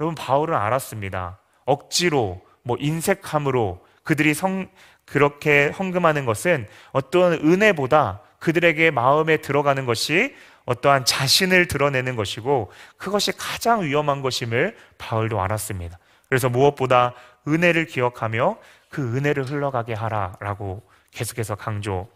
여러분, 0.00 0.16
바울은 0.16 0.56
알았습니다. 0.56 1.38
억지로, 1.66 2.42
뭐, 2.62 2.76
인색함으로 2.80 3.84
그들이 4.04 4.34
성, 4.34 4.68
그렇게 5.06 5.68
헌금하는 5.68 6.24
것은 6.24 6.66
어떤 6.92 7.34
은혜보다 7.34 8.20
그들에게 8.38 8.90
마음에 8.90 9.38
들어가는 9.38 9.86
것이 9.86 10.34
어떠한 10.66 11.04
자신을 11.04 11.68
드러내는 11.68 12.16
것이고 12.16 12.72
그것이 12.96 13.32
가장 13.32 13.82
위험한 13.82 14.22
것임을 14.22 14.76
바울도 14.98 15.40
알았습니다. 15.40 15.98
그래서 16.28 16.48
무엇보다 16.48 17.14
은혜를 17.46 17.86
기억하며 17.86 18.58
그 18.88 19.16
은혜를 19.16 19.44
흘러가게 19.44 19.92
하라라고 19.92 20.82
계속해서 21.10 21.54
강조하는 21.54 22.08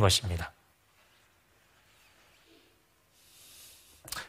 것입니다. 0.00 0.52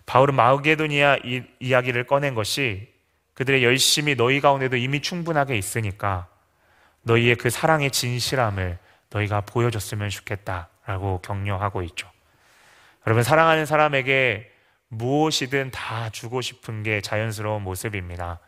바울은 0.05 0.35
마게도니아 0.35 1.17
이야기를 1.59 2.05
꺼낸 2.05 2.35
것이 2.35 2.91
그들의 3.33 3.63
열심이 3.63 4.15
너희 4.15 4.41
가운데도 4.41 4.75
이미 4.77 5.01
충분하게 5.01 5.57
있으니까 5.57 6.27
너희의 7.03 7.35
그 7.35 7.49
사랑의 7.49 7.91
진실함을 7.91 8.77
너희가 9.09 9.41
보여줬으면 9.41 10.09
좋겠다라고 10.09 11.21
격려하고 11.21 11.83
있죠. 11.83 12.09
여러분, 13.05 13.23
사랑하는 13.23 13.65
사람에게 13.65 14.51
무엇이든 14.89 15.71
다 15.71 16.09
주고 16.09 16.41
싶은 16.41 16.83
게 16.83 17.01
자연스러운 17.01 17.63
모습입니다. 17.63 18.39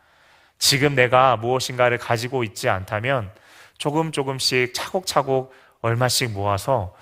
지금 0.58 0.94
내가 0.94 1.36
무엇인가를 1.36 1.98
가지고 1.98 2.44
있지 2.44 2.68
않다면 2.68 3.30
조금 3.78 4.12
조금씩 4.12 4.72
차곡차곡 4.74 5.52
얼마씩 5.80 6.30
모아서 6.32 6.94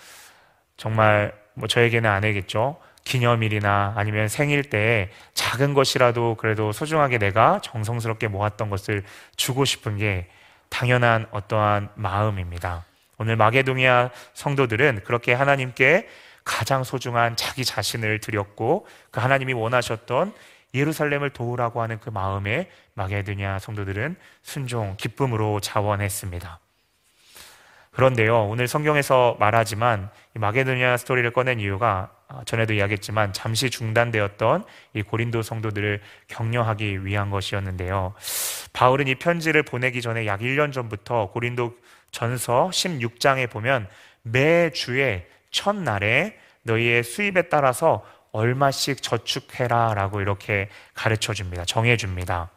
정말 0.77 1.33
뭐 1.55 1.69
저에게는 1.69 2.09
안 2.09 2.25
해겠죠. 2.25 2.81
기념일이나 3.05 3.95
아니면 3.97 4.29
생일 4.29 4.63
때 4.63 5.11
작은 5.35 5.75
것이라도 5.75 6.37
그래도 6.37 6.73
소중하게 6.73 7.19
내가 7.19 7.61
정성스럽게 7.63 8.29
모았던 8.29 8.71
것을 8.71 9.05
주고 9.37 9.65
싶은 9.65 9.99
게 9.99 10.29
당연한 10.73 11.27
어떠한 11.31 11.91
마음입니다. 11.95 12.87
오늘 13.19 13.37
마게도니아 13.37 14.11
성도들은 14.33 15.03
그렇게 15.05 15.35
하나님께 15.35 16.09
가장 16.45 16.83
소중한 16.83 17.37
자기 17.37 17.65
자신을 17.65 18.21
드렸고 18.21 18.87
그 19.11 19.21
하나님이 19.21 19.53
원하셨던 19.53 20.33
예루살렘을 20.75 21.31
도우라고 21.31 21.83
하는 21.83 22.01
그 22.01 22.09
마음에 22.09 22.71
마게도니아 22.95 23.59
성도들은 23.59 24.17
순종, 24.43 24.97
기쁨으로 24.97 25.61
자원했습니다. 25.61 26.59
그런데요, 27.91 28.47
오늘 28.47 28.67
성경에서 28.67 29.37
말하지만 29.39 30.09
마게도니아 30.33 30.97
스토리를 30.97 31.31
꺼낸 31.33 31.61
이유가 31.61 32.11
아, 32.22 32.22
전에도 32.45 32.75
이야기했지만 32.75 33.33
잠시 33.33 33.71
중단되었던 33.71 34.65
이 34.95 35.03
고린도 35.03 35.43
성도들을 35.43 36.01
격려하기 36.29 37.05
위한 37.05 37.31
것이었는데요. 37.31 38.15
바울은 38.73 39.09
이 39.09 39.15
편지를 39.17 39.63
보내기 39.63 40.03
전에 40.03 40.27
약 40.27 40.41
1년 40.41 40.73
전부터 40.73 41.31
고린도 41.31 41.77
전서 42.11 42.71
16장에 42.73 43.51
보면 43.51 43.89
매주에 44.23 45.27
첫날에 45.51 46.39
너희의 46.63 47.03
수입에 47.03 47.43
따라서 47.43 48.05
얼마씩 48.33 49.03
저축해라 49.03 49.95
라고 49.95 50.21
이렇게 50.21 50.69
가르쳐 50.95 51.35
줍니다. 51.35 51.65
정해 51.65 51.97
줍니다. 51.97 52.51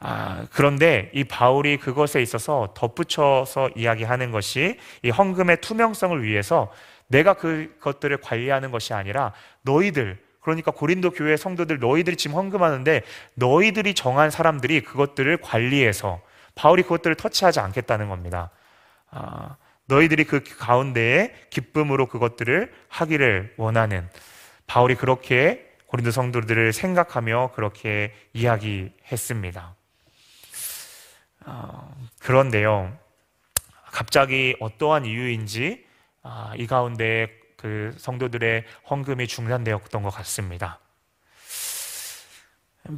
아, 0.00 0.46
그런데 0.50 1.10
이 1.14 1.24
바울이 1.24 1.76
그것에 1.76 2.22
있어서 2.22 2.72
덧붙여서 2.74 3.70
이야기하는 3.76 4.30
것이 4.30 4.78
이 5.02 5.10
헌금의 5.10 5.60
투명성을 5.60 6.22
위해서 6.22 6.72
내가 7.10 7.34
그것들을 7.34 8.16
관리하는 8.18 8.70
것이 8.70 8.94
아니라 8.94 9.32
너희들 9.62 10.18
그러니까 10.40 10.70
고린도 10.70 11.10
교회 11.10 11.36
성도들 11.36 11.80
너희들이 11.80 12.16
지금 12.16 12.36
헌금하는데 12.36 13.02
너희들이 13.34 13.94
정한 13.94 14.30
사람들이 14.30 14.80
그것들을 14.82 15.36
관리해서 15.38 16.22
바울이 16.54 16.82
그것들을 16.82 17.16
터치하지 17.16 17.60
않겠다는 17.60 18.08
겁니다. 18.08 18.50
아, 19.10 19.56
너희들이 19.86 20.24
그 20.24 20.42
가운데에 20.58 21.34
기쁨으로 21.50 22.06
그것들을 22.06 22.72
하기를 22.88 23.54
원하는 23.56 24.08
바울이 24.66 24.94
그렇게 24.94 25.68
고린도 25.86 26.12
성도들을 26.12 26.72
생각하며 26.72 27.52
그렇게 27.54 28.14
이야기했습니다. 28.32 29.74
어, 31.46 31.96
그런데요, 32.20 32.96
갑자기 33.90 34.54
어떠한 34.60 35.04
이유인지 35.06 35.89
아, 36.22 36.52
이 36.56 36.66
가운데 36.66 37.30
그 37.56 37.94
성도들의 37.98 38.64
헌금이 38.88 39.26
중단되었던 39.26 40.02
것 40.02 40.10
같습니다. 40.10 40.78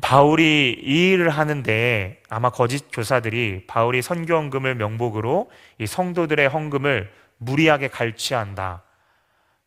바울이 0.01 0.81
이 0.83 1.11
일을 1.13 1.29
하는데 1.29 2.23
아마 2.29 2.51
거짓 2.51 2.89
교사들이 2.93 3.67
바울이 3.67 4.01
선교 4.01 4.35
헌금을 4.37 4.77
명목으로 4.77 5.51
이 5.79 5.87
성도들의 5.87 6.49
헌금을 6.49 7.13
무리하게 7.39 7.89
갈취한다. 7.89 8.83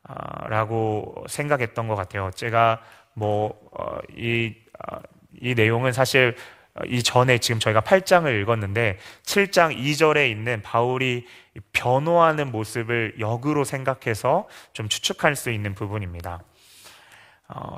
아, 0.04 0.48
라고 0.48 1.26
생각했던 1.28 1.88
것 1.88 1.96
같아요. 1.96 2.32
제가 2.34 2.82
뭐, 3.14 3.60
어, 3.72 3.98
이, 4.16 4.56
어, 4.88 5.00
이 5.42 5.56
내용은 5.56 5.92
사실 5.92 6.36
이 6.88 7.02
전에 7.04 7.38
지금 7.38 7.60
저희가 7.60 7.82
8장을 7.82 8.42
읽었는데 8.42 9.00
7장 9.24 9.78
2절에 9.78 10.30
있는 10.30 10.62
바울이 10.62 11.26
변호하는 11.72 12.52
모습을 12.52 13.16
역으로 13.20 13.64
생각해서 13.64 14.48
좀 14.74 14.90
추측할 14.90 15.38
수 15.38 15.52
있는 15.52 15.74
부분입니다. 15.74 16.42
어, 17.48 17.76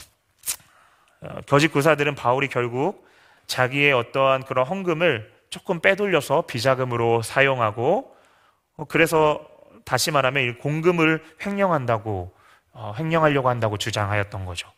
어, 1.22 1.42
거짓 1.48 1.68
구사들은 1.68 2.16
바울이 2.16 2.48
결국 2.48 3.08
자기의 3.46 3.94
어떠한 3.94 4.46
그런 4.46 4.66
헌금을 4.66 5.32
조금 5.52 5.80
빼돌려서 5.80 6.48
비자금으로 6.48 7.22
사용하고 7.22 8.16
어, 8.78 8.86
그래서 8.86 9.48
다시 9.86 10.10
말하면 10.10 10.58
공금을 10.58 11.24
횡령한다고 11.46 12.34
어, 12.72 12.94
횡령하려고 12.98 13.50
한다고 13.50 13.78
주장하였던 13.78 14.46
거죠. 14.46 14.72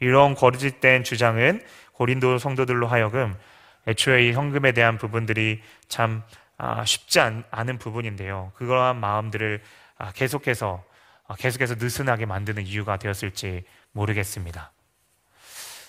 이런 0.00 0.34
거짓된 0.34 1.04
주장은 1.04 1.62
고린도 1.92 2.38
성도들로 2.38 2.86
하여금 2.86 3.36
애초에 3.86 4.28
이 4.28 4.32
헌금에 4.32 4.72
대한 4.72 4.98
부분들이 4.98 5.62
참 5.88 6.22
아, 6.56 6.84
쉽지 6.84 7.20
않은 7.20 7.78
부분인데요. 7.78 8.52
그러한 8.56 9.00
마음들을 9.00 9.62
아, 9.96 10.12
계속해서 10.12 10.84
아, 11.26 11.34
계속해서 11.36 11.76
느슨하게 11.76 12.26
만드는 12.26 12.66
이유가 12.66 12.98
되었을지 12.98 13.64
모르겠습니다. 13.92 14.70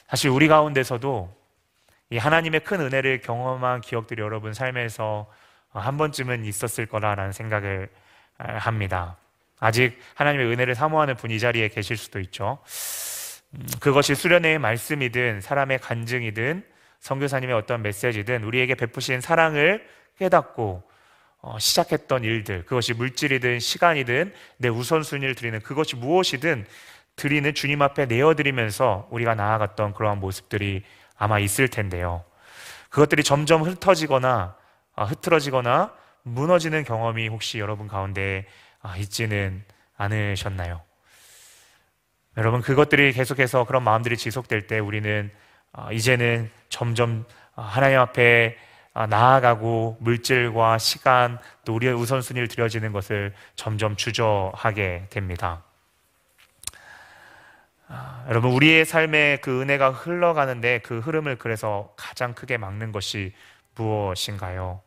사실 0.08 0.30
우리 0.30 0.48
가운데서도 0.48 1.36
이 2.10 2.18
하나님의 2.18 2.62
큰 2.62 2.82
은혜를 2.82 3.22
경험한 3.22 3.82
기억들이 3.82 4.22
여러분 4.22 4.54
삶에서 4.54 5.30
한 5.72 5.98
번쯤은 5.98 6.46
있었을 6.46 6.86
거라라는 6.86 7.32
생각을 7.32 7.90
합니다. 8.38 9.18
아직 9.60 9.98
하나님의 10.16 10.48
은혜를 10.48 10.76
사모하는 10.76 11.16
분이 11.16 11.40
자리에 11.40 11.70
계실 11.70 11.96
수도 11.96 12.20
있죠. 12.20 12.60
음, 13.54 13.66
그것이 13.80 14.16
수련회의 14.16 14.60
말씀이든 14.60 15.42
사람의 15.42 15.80
간증이든 15.80 16.66
선교사님의 17.02 17.56
어떤 17.56 17.82
메시지든 17.82 18.44
우리에게 18.44 18.76
베푸신 18.76 19.22
사랑을 19.22 19.86
깨닫고 20.18 20.84
어, 21.42 21.58
시작했던 21.60 22.24
일들 22.24 22.66
그것이 22.66 22.94
물질이든 22.94 23.60
시간이든 23.60 24.34
내 24.58 24.70
우선순위를 24.70 25.36
드리는 25.36 25.60
그것이 25.60 25.96
무엇이든 25.96 26.66
드리는 27.16 27.54
주님 27.54 27.82
앞에 27.82 28.06
내어드리면서 28.06 29.08
우리가 29.12 29.36
나아갔던 29.36 29.94
그러한 29.94 30.20
모습들이 30.20 30.84
아마 31.18 31.40
있을 31.40 31.68
텐데요. 31.68 32.24
그것들이 32.90 33.24
점점 33.24 33.64
흩어지거나 33.64 34.56
어, 34.96 35.04
흐트러지거나 35.06 35.94
무너지는 36.24 36.84
경험이 36.84 37.28
혹시 37.28 37.58
여러분 37.58 37.88
가운데 37.88 38.46
아, 38.80 38.96
있지는 38.98 39.64
않으셨나요? 39.98 40.82
여러분 42.38 42.62
그것들이 42.62 43.12
계속해서 43.14 43.66
그런 43.66 43.84
마음들이 43.84 44.18
지속될 44.18 44.68
때 44.68 44.78
우리는 44.78 45.32
아, 45.32 45.51
이제는 45.92 46.50
점점 46.70 47.26
아, 47.56 47.62
하나님 47.62 48.00
앞에 48.00 48.58
나아가고 48.94 49.98
물질과 50.00 50.78
시간 50.78 51.40
또 51.64 51.76
우리의 51.76 51.94
우선순위를 51.94 52.48
들여지는 52.48 52.92
것을 52.92 53.34
점점 53.56 53.96
주저하게 53.96 55.08
됩니다. 55.10 55.64
여러분 58.30 58.52
우리의 58.52 58.86
삶에 58.86 59.40
그 59.42 59.62
은혜가 59.62 59.92
흘러가는데 59.92 60.80
그 60.80 61.00
흐름을 61.00 61.38
그래서 61.38 61.94
가장 61.98 62.34
크게 62.34 62.58
막는 62.58 62.92
것이 62.92 63.34
무엇인가요? 63.76 64.82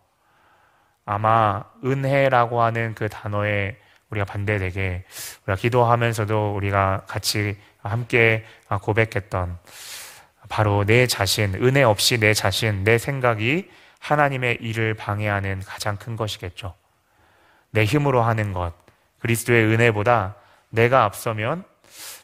아마 1.05 1.64
은혜라고 1.85 2.62
하는 2.62 2.94
그 2.94 3.09
단어에 3.09 3.77
우리가 4.11 4.25
반대되게 4.25 5.05
우리가 5.44 5.61
기도하면서도 5.61 6.55
우리가 6.55 7.03
같이 7.07 7.59
함께 7.83 8.44
고백했던 8.81 9.59
바로 10.55 10.85
내 10.85 11.09
자신, 11.09 11.53
은혜 11.57 11.83
없이 11.83 12.17
내 12.17 12.33
자신, 12.33 12.85
내 12.85 12.97
생각이 12.97 13.69
하나님의 13.99 14.59
일을 14.61 14.95
방해하는 14.95 15.61
가장 15.67 15.97
큰 15.97 16.14
것이겠죠. 16.14 16.77
내 17.73 17.85
힘으로 17.85 18.23
하는 18.23 18.53
것, 18.53 18.73
그리스도의 19.19 19.64
은혜보다 19.64 20.37
내가 20.69 21.03
앞서면 21.03 21.64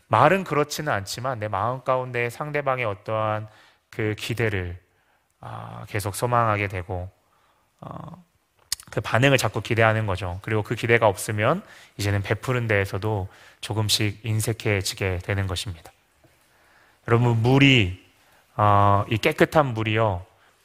말은 0.06 0.44
그렇지는 0.44 0.92
않지만 0.92 1.40
내 1.40 1.48
마음 1.48 1.82
가운데 1.82 2.30
상대방의 2.30 2.84
어떠한 2.84 3.48
그 3.90 4.14
기대를 4.16 4.78
아, 5.40 5.84
계속 5.88 6.14
소망하게 6.14 6.68
되고 6.68 7.10
어, 7.80 8.24
그 8.92 9.00
반응을 9.00 9.38
자꾸 9.38 9.60
기대하는 9.60 10.06
거죠. 10.06 10.38
그리고 10.42 10.62
그 10.62 10.76
기대가 10.76 11.08
없으면 11.08 11.64
이제는 11.96 12.22
베푸는 12.22 12.68
데에서도 12.68 13.26
조금씩 13.60 14.20
인색해지게 14.22 15.18
되는 15.24 15.48
것입니다. 15.48 15.90
여러분 17.08 17.42
물이 17.42 17.99
어, 18.62 19.06
이 19.08 19.16
깨끗한 19.16 19.68
물이요 19.72 20.22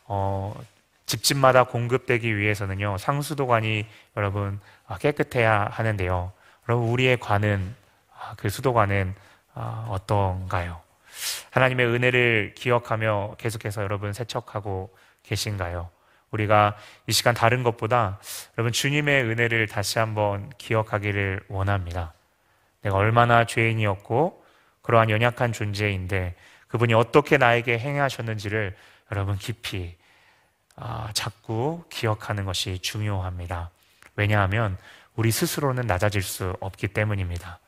어, 0.07 0.63
집집마다 1.05 1.63
공급되기 1.63 2.35
위해서는요 2.35 2.97
상수도관이 2.97 3.85
여러분 4.17 4.59
아, 4.85 4.97
깨끗해야 4.97 5.69
하는데요. 5.71 6.33
여러분 6.67 6.89
우리의 6.89 7.17
관은 7.21 7.73
아, 8.13 8.33
그 8.35 8.49
수도관은 8.49 9.15
아, 9.53 9.87
어떤가요? 9.89 10.81
하나님의 11.51 11.85
은혜를 11.85 12.53
기억하며 12.57 13.35
계속해서 13.37 13.83
여러분 13.83 14.11
세척하고 14.11 14.93
계신가요? 15.23 15.89
우리가 16.31 16.75
이 17.07 17.13
시간 17.13 17.33
다른 17.33 17.63
것보다 17.63 18.19
여러분 18.57 18.73
주님의 18.73 19.23
은혜를 19.23 19.67
다시 19.67 19.99
한번 19.99 20.51
기억하기를 20.57 21.45
원합니다. 21.47 22.11
내가 22.81 22.97
얼마나 22.97 23.45
죄인이었고 23.45 24.43
그러한 24.81 25.09
연약한 25.09 25.53
존재인데 25.53 26.35
그분이 26.75 26.93
어떻게 26.93 27.37
나에게 27.37 27.79
행하셨는지를 27.79 28.75
여러분 29.11 29.37
깊이 29.37 29.95
아, 30.75 31.09
자꾸 31.13 31.85
기억하는 31.89 32.43
것이 32.43 32.79
중요합니다. 32.79 33.71
왜냐하면 34.17 34.77
우리 35.15 35.31
스스로는 35.31 35.87
낮아질 35.87 36.21
수 36.21 36.53
없기 36.59 36.89
때문입니다. 36.89 37.59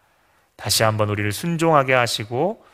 다시 0.57 0.83
한번 0.83 1.07
우리를 1.07 1.31
순종하게 1.31 1.93
하시고 1.93 2.65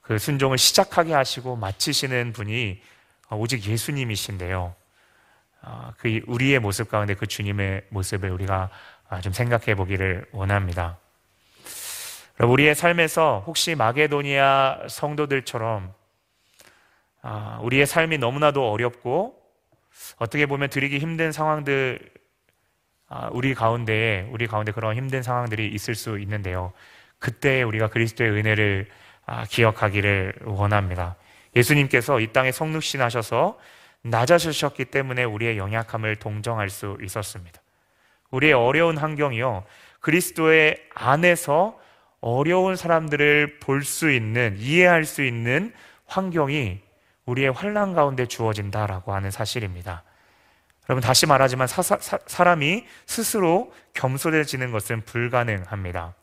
그 0.00 0.18
순종을 0.18 0.58
시작하게 0.58 1.14
하시고 1.14 1.54
마치시는 1.54 2.32
분이 2.32 2.82
오직 3.30 3.64
예수님이신데요. 3.64 4.74
아, 5.62 5.92
그 5.98 6.20
우리의 6.26 6.58
모습 6.58 6.90
가운데 6.90 7.14
그 7.14 7.28
주님의 7.28 7.84
모습을 7.90 8.30
우리가 8.30 8.70
아, 9.08 9.20
좀 9.20 9.32
생각해 9.32 9.76
보기를 9.76 10.26
원합니다. 10.32 10.98
우리의 12.44 12.74
삶에서 12.74 13.44
혹시 13.46 13.74
마게도니아 13.74 14.88
성도들처럼 14.88 15.94
아, 17.22 17.58
우리의 17.62 17.86
삶이 17.86 18.18
너무나도 18.18 18.70
어렵고 18.70 19.40
어떻게 20.18 20.46
보면 20.46 20.68
드리기 20.68 20.98
힘든 20.98 21.32
상황들 21.32 21.98
우리 23.32 23.54
가운데에 23.54 24.28
우리 24.30 24.46
가운데 24.46 24.72
그런 24.72 24.96
힘든 24.96 25.22
상황들이 25.22 25.68
있을 25.68 25.94
수 25.94 26.18
있는데요. 26.18 26.72
그때 27.18 27.62
우리가 27.62 27.88
그리스도의 27.88 28.30
은혜를 28.30 28.88
기억하기를 29.48 30.34
원합니다. 30.44 31.16
예수님께서 31.54 32.20
이 32.20 32.32
땅에 32.32 32.52
성육신하셔서 32.52 33.58
낮아지셨기 34.02 34.86
때문에 34.86 35.24
우리의 35.24 35.56
연약함을 35.56 36.16
동정할 36.16 36.68
수 36.68 36.98
있었습니다. 37.02 37.60
우리의 38.30 38.52
어려운 38.52 38.98
환경이요. 38.98 39.64
그리스도의 40.00 40.76
안에서 40.94 41.80
어려운 42.20 42.76
사람들을 42.76 43.60
볼 43.60 43.84
수 43.84 44.10
있는, 44.10 44.56
이해할 44.58 45.04
수 45.04 45.22
있는 45.22 45.72
환경이 46.06 46.80
우리의 47.26 47.50
환란 47.50 47.92
가운데 47.94 48.26
주어진다라고 48.26 49.14
하는 49.14 49.30
사실입니다. 49.30 50.02
여러분 50.88 51.02
다시 51.02 51.26
말하지만 51.26 51.66
사, 51.66 51.82
사, 51.82 51.98
사 52.00 52.44
람이 52.44 52.86
스스로 53.06 53.72
겸손해지는 53.94 54.70
것은 54.70 55.02
불가능합니다. 55.04 56.14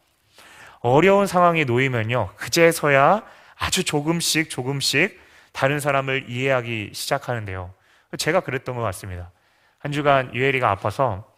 어려운 0.80 1.28
상황에 1.28 1.66
놓이면요, 1.66 2.32
그제서야 2.36 3.24
아주 3.56 3.84
조금씩 3.84 4.50
조금씩 4.50 5.22
다른 5.52 5.80
사람을 5.80 6.30
이해하기 6.30 6.92
시작하는데요. 6.94 7.74
제가 8.18 8.40
그랬던 8.42 8.76
것 8.76 8.82
같습니다. 8.82 9.32
한 9.80 9.92
주간 9.92 10.34
유혜리가 10.34 10.70
아파서 10.70 11.30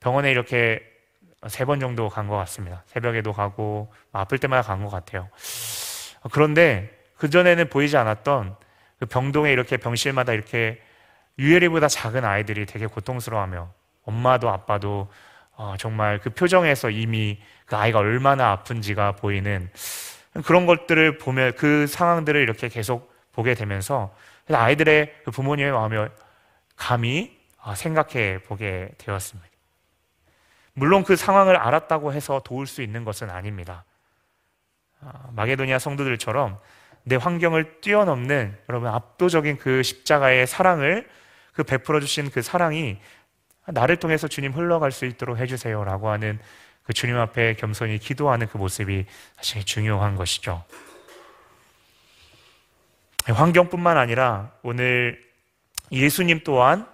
병원에 0.00 0.30
이렇게 0.30 0.82
세 1.48 1.64
번 1.64 1.80
정도 1.80 2.08
간 2.08 2.28
것 2.28 2.36
같습니다. 2.36 2.82
새벽에도 2.86 3.32
가고 3.32 3.92
아플 4.12 4.38
때마다 4.38 4.62
간 4.62 4.82
것 4.84 4.90
같아요. 4.90 5.28
그런데 6.30 6.90
그 7.16 7.30
전에는 7.30 7.68
보이지 7.68 7.96
않았던 7.96 8.56
그 8.98 9.06
병동에 9.06 9.52
이렇게 9.52 9.76
병실마다 9.76 10.32
이렇게 10.32 10.80
유혜리보다 11.38 11.88
작은 11.88 12.24
아이들이 12.24 12.66
되게 12.66 12.86
고통스러워하며 12.86 13.72
엄마도 14.04 14.50
아빠도 14.50 15.08
어, 15.54 15.74
정말 15.78 16.18
그 16.20 16.30
표정에서 16.30 16.90
이미 16.90 17.40
그 17.66 17.76
아이가 17.76 17.98
얼마나 17.98 18.50
아픈지가 18.52 19.12
보이는 19.12 19.70
그런 20.44 20.66
것들을 20.66 21.18
보면 21.18 21.54
그 21.56 21.86
상황들을 21.86 22.40
이렇게 22.40 22.68
계속 22.68 23.12
보게 23.32 23.54
되면서 23.54 24.14
아이들의 24.50 25.14
그 25.24 25.30
부모님의 25.30 25.72
마음을 25.72 26.10
감히 26.76 27.38
아, 27.60 27.74
생각해 27.74 28.42
보게 28.44 28.90
되었습니다. 28.98 29.51
물론 30.74 31.04
그 31.04 31.16
상황을 31.16 31.56
알았다고 31.56 32.12
해서 32.12 32.40
도울 32.44 32.66
수 32.66 32.82
있는 32.82 33.04
것은 33.04 33.30
아닙니다. 33.30 33.84
아, 35.00 35.28
마게도니아 35.32 35.78
성도들처럼 35.78 36.58
내 37.04 37.16
환경을 37.16 37.80
뛰어넘는 37.80 38.56
여러분 38.68 38.88
압도적인 38.88 39.58
그 39.58 39.82
십자가의 39.82 40.46
사랑을 40.46 41.08
그 41.52 41.64
베풀어 41.64 42.00
주신 42.00 42.30
그 42.30 42.42
사랑이 42.42 42.98
나를 43.66 43.96
통해서 43.96 44.28
주님 44.28 44.52
흘러갈 44.52 44.92
수 44.92 45.04
있도록 45.04 45.38
해주세요라고 45.38 46.08
하는 46.08 46.38
그 46.84 46.92
주님 46.92 47.16
앞에 47.16 47.54
겸손히 47.54 47.98
기도하는 47.98 48.48
그 48.48 48.56
모습이 48.56 49.06
사실 49.36 49.64
중요한 49.64 50.16
것이죠. 50.16 50.64
환경뿐만 53.26 53.98
아니라 53.98 54.50
오늘 54.62 55.22
예수님 55.92 56.40
또한 56.44 56.88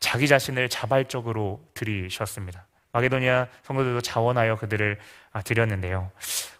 자기 0.00 0.26
자신을 0.26 0.68
자발적으로 0.68 1.64
들이셨습니다. 1.74 2.67
마게도니아 2.98 3.46
성도들도 3.62 4.00
자원하여 4.00 4.56
그들을 4.56 4.98
아, 5.32 5.42
드렸는데요. 5.42 6.10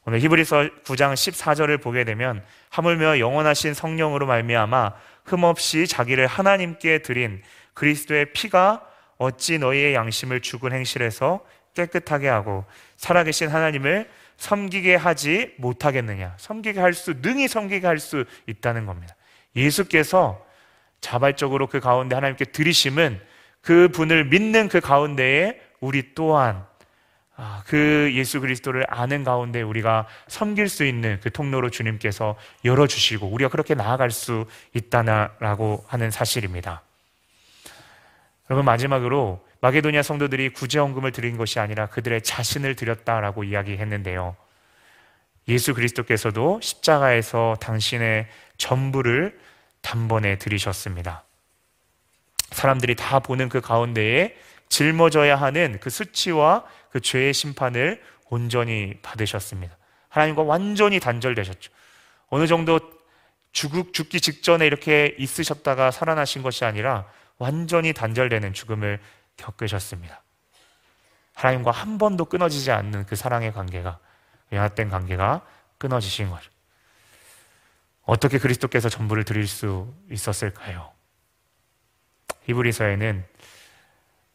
오늘 0.04 0.20
히브리서 0.20 0.68
9장 0.84 1.12
14절을 1.14 1.82
보게 1.82 2.04
되면 2.04 2.44
하물며 2.70 3.18
영원하신 3.18 3.74
성령으로 3.74 4.26
말미암아 4.26 4.94
흠없이 5.24 5.86
자기를 5.86 6.26
하나님께 6.26 6.98
드린 7.02 7.42
그리스도의 7.74 8.32
피가 8.32 8.82
어찌 9.18 9.58
너희의 9.58 9.94
양심을 9.94 10.40
죽은 10.40 10.72
행실에서 10.72 11.40
깨끗하게 11.74 12.28
하고 12.28 12.64
살아계신 12.96 13.48
하나님을 13.48 14.08
섬기게 14.36 14.94
하지 14.94 15.54
못하겠느냐? 15.58 16.34
섬기게 16.38 16.78
할 16.80 16.94
수, 16.94 17.14
능히 17.20 17.48
섬기게 17.48 17.86
할 17.86 17.98
수 17.98 18.24
있다는 18.46 18.86
겁니다. 18.86 19.16
예수께서 19.56 20.44
자발적으로 21.00 21.66
그 21.66 21.80
가운데 21.80 22.14
하나님께 22.14 22.46
들이심은 22.46 23.20
그 23.60 23.88
분을 23.88 24.26
믿는 24.26 24.68
그 24.68 24.80
가운데에 24.80 25.67
우리 25.80 26.14
또한 26.14 26.66
아, 27.40 27.62
그 27.66 28.10
예수 28.14 28.40
그리스도를 28.40 28.84
아는 28.88 29.22
가운데 29.22 29.62
우리가 29.62 30.08
섬길 30.26 30.68
수 30.68 30.84
있는 30.84 31.20
그 31.22 31.30
통로로 31.30 31.70
주님께서 31.70 32.36
열어주시고 32.64 33.28
우리가 33.28 33.48
그렇게 33.48 33.74
나아갈 33.74 34.10
수 34.10 34.44
있다라고 34.74 35.84
하는 35.86 36.10
사실입니다. 36.10 36.82
여러분 38.50 38.64
마지막으로 38.64 39.46
마게도니아 39.60 40.02
성도들이 40.02 40.50
구제헌금을 40.50 41.12
드린 41.12 41.36
것이 41.36 41.60
아니라 41.60 41.86
그들의 41.86 42.22
자신을 42.22 42.74
드렸다라고 42.74 43.44
이야기했는데요. 43.44 44.34
예수 45.46 45.74
그리스도께서도 45.74 46.60
십자가에서 46.60 47.56
당신의 47.60 48.26
전부를 48.56 49.38
단번에 49.80 50.38
드리셨습니다. 50.38 51.24
사람들이 52.50 52.96
다 52.96 53.20
보는 53.20 53.48
그 53.48 53.60
가운데에 53.60 54.36
짊어져야 54.68 55.36
하는 55.36 55.78
그 55.80 55.90
수치와 55.90 56.64
그 56.90 57.00
죄의 57.00 57.32
심판을 57.34 58.02
온전히 58.30 58.98
받으셨습니다. 59.02 59.76
하나님과 60.08 60.42
완전히 60.42 61.00
단절되셨죠. 61.00 61.72
어느 62.28 62.46
정도 62.46 62.80
죽, 63.52 63.92
죽기 63.92 64.20
직전에 64.20 64.66
이렇게 64.66 65.14
있으셨다가 65.18 65.90
살아나신 65.90 66.42
것이 66.42 66.64
아니라 66.64 67.06
완전히 67.38 67.92
단절되는 67.92 68.52
죽음을 68.52 69.00
겪으셨습니다. 69.36 70.22
하나님과 71.34 71.70
한 71.70 71.98
번도 71.98 72.26
끊어지지 72.26 72.72
않는 72.72 73.06
그 73.06 73.16
사랑의 73.16 73.52
관계가 73.52 73.98
연합된 74.52 74.88
관계가 74.88 75.46
끊어지신 75.78 76.30
거죠. 76.30 76.50
어떻게 78.02 78.38
그리스도께서 78.38 78.88
전부를 78.88 79.24
드릴 79.24 79.46
수 79.46 79.92
있었을까요? 80.10 80.90
히브리서에는 82.44 83.24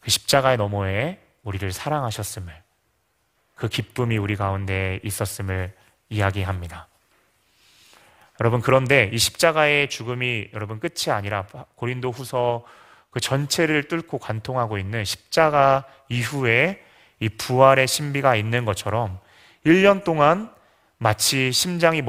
그 0.04 0.12
십자가의 0.12 0.58
너머에 0.58 1.20
우리를 1.44 1.72
사랑하셨음을 1.72 2.54
그 3.56 3.70
기쁨이 3.70 4.18
우리 4.18 4.36
가운데 4.36 5.00
있었음을 5.04 5.74
이야기합니다. 6.10 6.88
여러분 8.42 8.62
그런데 8.62 9.10
이 9.14 9.18
십자가의 9.18 9.90
죽음이 9.90 10.50
여러분 10.54 10.80
끝이 10.80 11.12
아니라 11.12 11.46
고린도 11.76 12.12
후서 12.12 12.66
그 13.12 13.20
전체를 13.20 13.88
뚫고 13.88 14.18
관통하고 14.18 14.78
있는 14.78 15.06
십자가 15.06 15.86
이후에 16.10 16.84
이 17.20 17.30
부활의 17.30 17.88
신비가 17.88 18.36
있는 18.36 18.66
것처럼 18.66 19.20
1년 19.66 20.04
동안 20.04 20.52
마치 20.98 21.52
심장이 21.52 22.02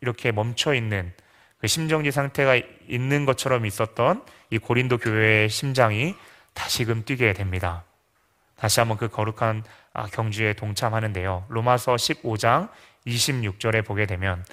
이렇게 0.00 0.30
멈춰 0.30 0.74
있는 0.74 1.12
그 1.58 1.66
심정지 1.66 2.10
상태가 2.10 2.60
있는 2.86 3.24
것처럼 3.24 3.66
있었던 3.66 4.24
이 4.50 4.58
고린도 4.58 4.98
교회의 4.98 5.48
심장이 5.48 6.14
다시금 6.54 7.04
뛰게 7.04 7.32
됩니다. 7.32 7.84
다시 8.56 8.80
한번 8.80 8.98
그 8.98 9.08
거룩한 9.08 9.64
아, 9.92 10.06
경주에 10.06 10.52
동참하는데요. 10.52 11.46
로마서 11.48 11.96
15장 11.96 12.68
26절에 13.06 13.84
보게 13.84 14.06
되면 14.06 14.44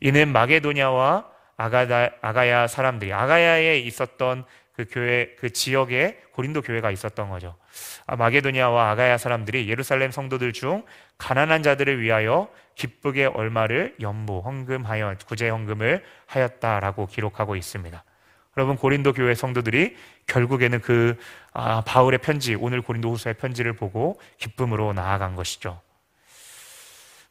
이는 0.00 0.28
마게도냐와 0.32 1.26
아가다, 1.56 2.10
아가야 2.20 2.66
사람들이 2.66 3.12
아가야에 3.12 3.78
있었던 3.78 4.44
그 4.74 4.86
교회 4.90 5.34
그 5.38 5.50
지역에 5.50 6.20
고린도 6.32 6.62
교회가 6.62 6.90
있었던 6.90 7.30
거죠. 7.30 7.56
아, 8.06 8.16
마게도니아와 8.16 8.90
아가야 8.90 9.18
사람들이 9.18 9.68
예루살렘 9.68 10.10
성도들 10.10 10.52
중 10.52 10.84
가난한 11.16 11.62
자들을 11.62 12.00
위하여 12.00 12.48
기쁘게 12.74 13.26
얼마를 13.26 13.94
연보 14.00 14.40
헌금하여 14.40 15.16
구제 15.26 15.48
헌금을 15.48 16.04
하였다라고 16.26 17.06
기록하고 17.06 17.56
있습니다. 17.56 18.02
여러분 18.56 18.76
고린도 18.76 19.12
교회 19.12 19.34
성도들이 19.34 19.96
결국에는 20.26 20.80
그 20.80 21.16
아, 21.52 21.82
바울의 21.82 22.18
편지 22.18 22.54
오늘 22.54 22.82
고린도후서의 22.82 23.34
편지를 23.34 23.74
보고 23.74 24.20
기쁨으로 24.38 24.92
나아간 24.92 25.34
것이죠. 25.34 25.80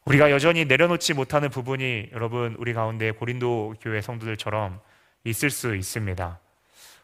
우리가 0.04 0.30
여전히 0.30 0.66
내려놓지 0.66 1.14
못하는 1.14 1.48
부분이 1.48 2.10
여러분 2.12 2.56
우리 2.58 2.74
가운데 2.74 3.10
고린도 3.10 3.76
교회 3.80 4.02
성도들처럼 4.02 4.80
있을 5.24 5.48
수 5.50 5.74
있습니다. 5.74 6.38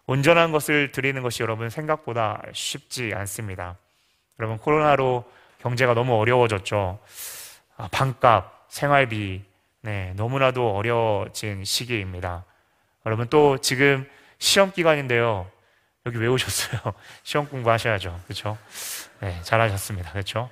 온전한 0.06 0.52
것을 0.52 0.92
드리는 0.92 1.22
것이 1.22 1.42
여러분 1.42 1.70
생각보다 1.70 2.42
쉽지 2.52 3.12
않습니다. 3.14 3.78
여러분 4.38 4.59
코로나로 4.59 5.24
경제가 5.61 5.94
너무 5.94 6.14
어려워졌죠. 6.18 6.98
아, 7.76 7.88
방값, 7.90 8.66
생활비, 8.68 9.42
네, 9.83 10.12
너무나도 10.16 10.76
어려워진 10.76 11.64
시기입니다. 11.64 12.44
여러분 13.06 13.28
또 13.28 13.58
지금 13.58 14.06
시험 14.38 14.72
기간인데요. 14.72 15.50
여기 16.06 16.18
왜 16.18 16.26
오셨어요? 16.26 16.80
시험 17.22 17.46
공부하셔야죠. 17.48 18.20
그렇죠? 18.24 18.58
네, 19.20 19.38
잘하셨습니다. 19.42 20.12
그렇죠? 20.12 20.50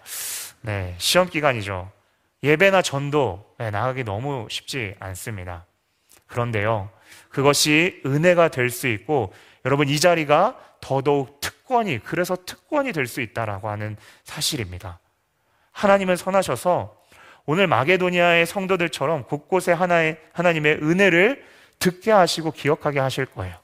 네, 0.60 0.94
시험 0.98 1.28
기간이죠. 1.28 1.90
예배나 2.42 2.82
전도 2.82 3.54
네, 3.58 3.70
나가기 3.70 4.04
너무 4.04 4.46
쉽지 4.50 4.94
않습니다. 5.00 5.66
그런데요, 6.26 6.90
그것이 7.30 8.02
은혜가 8.04 8.48
될 8.48 8.70
수 8.70 8.86
있고 8.88 9.32
여러분 9.64 9.88
이 9.88 9.98
자리가 9.98 10.58
더더욱 10.80 11.40
특권이 11.40 11.98
그래서 12.00 12.36
특권이 12.36 12.92
될 12.92 13.06
수 13.06 13.20
있다라고 13.20 13.68
하는 13.68 13.96
사실입니다. 14.24 15.00
하나님은 15.72 16.16
선하셔서 16.16 16.94
오늘 17.46 17.66
마게도니아의 17.66 18.46
성도들처럼 18.46 19.24
곳곳에 19.24 19.72
하나의 19.72 20.18
하나님의 20.34 20.80
은혜를 20.82 21.44
듣게 21.78 22.10
하시고 22.10 22.52
기억하게 22.52 23.00
하실 23.00 23.26
거예요. 23.26 23.56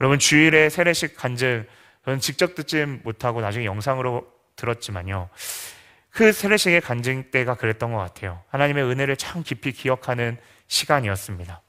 여러분 0.00 0.18
주일에 0.18 0.68
세례식 0.68 1.16
간증 1.16 1.66
저는 2.04 2.20
직접 2.20 2.54
듣지 2.54 2.84
못하고 2.84 3.40
나중에 3.40 3.64
영상으로 3.64 4.30
들었지만요. 4.56 5.28
그 6.10 6.32
세례식의 6.32 6.80
간증 6.80 7.30
때가 7.30 7.54
그랬던 7.54 7.92
것 7.92 7.98
같아요. 7.98 8.42
하나님의 8.48 8.84
은혜를 8.84 9.16
참 9.16 9.42
깊이 9.42 9.72
기억하는 9.72 10.38
시간이었습니다. 10.68 11.60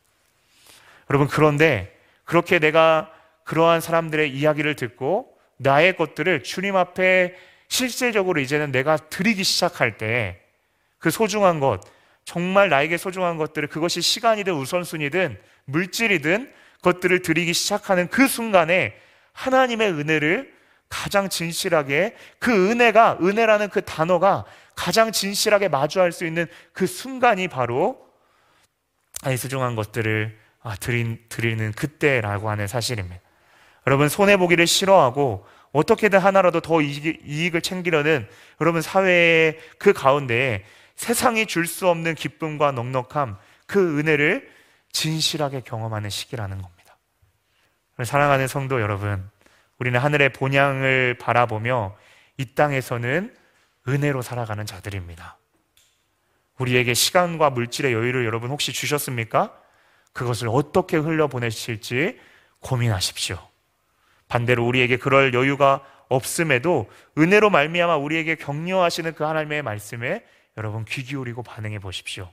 여러분 1.10 1.28
그런데 1.28 1.96
그렇게 2.24 2.60
내가 2.60 3.12
그러한 3.44 3.82
사람들의 3.82 4.36
이야기를 4.36 4.76
듣고 4.76 5.36
나의 5.58 5.96
것들을 5.96 6.44
주님 6.44 6.76
앞에 6.76 7.36
실질적으로 7.68 8.42
이제는 8.42 8.72
내가 8.72 8.98
드리기 8.98 9.44
시작할 9.44 9.98
때 9.98 10.46
그 11.06 11.12
소중한 11.12 11.60
것, 11.60 11.82
정말 12.26 12.70
나에게 12.70 12.98
소중한 12.98 13.38
것들을 13.38 13.70
그것이 13.70 14.02
시간이든 14.02 14.54
우선순위든 14.54 15.38
물질이든 15.66 16.52
것들을 16.82 17.22
드리기 17.22 17.54
시작하는 17.54 18.08
그 18.08 18.28
순간에 18.28 18.96
하나님의 19.34 19.92
은혜를 19.92 20.54
가장 20.90 21.30
진실하게 21.30 22.16
그 22.40 22.72
은혜가 22.72 23.20
은혜라는 23.22 23.70
그 23.70 23.84
단어가 23.84 24.46
가장 24.76 25.12
진실하게 25.12 25.68
마주할 25.68 26.12
수 26.12 26.26
있는 26.26 26.48
그 26.74 26.86
순간이 26.88 27.48
바로 27.48 28.06
아이 29.24 29.38
소중한 29.38 29.76
것들을 29.76 30.38
아, 30.62 30.76
드린, 30.76 31.20
드리는 31.30 31.72
그때라고 31.74 32.50
하는 32.50 32.68
사실입니다. 32.68 33.22
여러분 33.88 34.10
손해 34.10 34.36
보기를 34.38 34.66
싫어하고 34.66 35.46
어떻게든 35.72 36.20
하나라도 36.20 36.62
더 36.62 36.82
이익을 36.82 37.62
챙기려는 37.62 38.28
여러분 38.62 38.82
사회의 38.82 39.60
그 39.78 39.94
가운데 39.94 40.64
세상이 40.96 41.46
줄 41.46 41.68
수 41.68 41.88
없는 41.88 42.16
기쁨과 42.16 42.72
넉넉함 42.72 43.38
그 43.68 44.00
은혜를 44.00 44.50
진실하게 44.92 45.62
경험하는 45.62 46.10
시기라는 46.10 46.62
겁니다. 46.62 46.98
사랑하는 48.04 48.48
성도 48.48 48.82
여러분, 48.82 49.30
우리는 49.78 50.00
하늘의 50.00 50.34
본향을 50.34 51.18
바라보며 51.20 51.96
이 52.38 52.46
땅에서는 52.56 53.36
은혜로 53.88 54.22
살아가는 54.22 54.66
자들입니다. 54.66 55.38
우리에게 56.58 56.94
시간과 56.94 57.50
물질의 57.50 57.94
여유를 57.94 58.26
여러분 58.26 58.50
혹시 58.50 58.72
주셨습니까? 58.72 59.54
그것을 60.14 60.48
어떻게 60.50 60.98
흘려보내실지 60.98 62.18
고민하십시오. 62.62 63.38
반대로 64.30 64.66
우리에게 64.66 64.98
그럴 64.98 65.34
여유가 65.34 65.86
없음에도 66.08 66.90
은혜로 67.18 67.50
말미암아 67.50 67.98
우리에게 67.98 68.36
격려하시는 68.36 69.14
그 69.16 69.24
하나님의 69.26 69.62
말씀에 69.62 70.24
여러분 70.58 70.86
귀 70.86 71.04
기울이고 71.04 71.44
반응해 71.44 71.80
보십시오. 71.80 72.32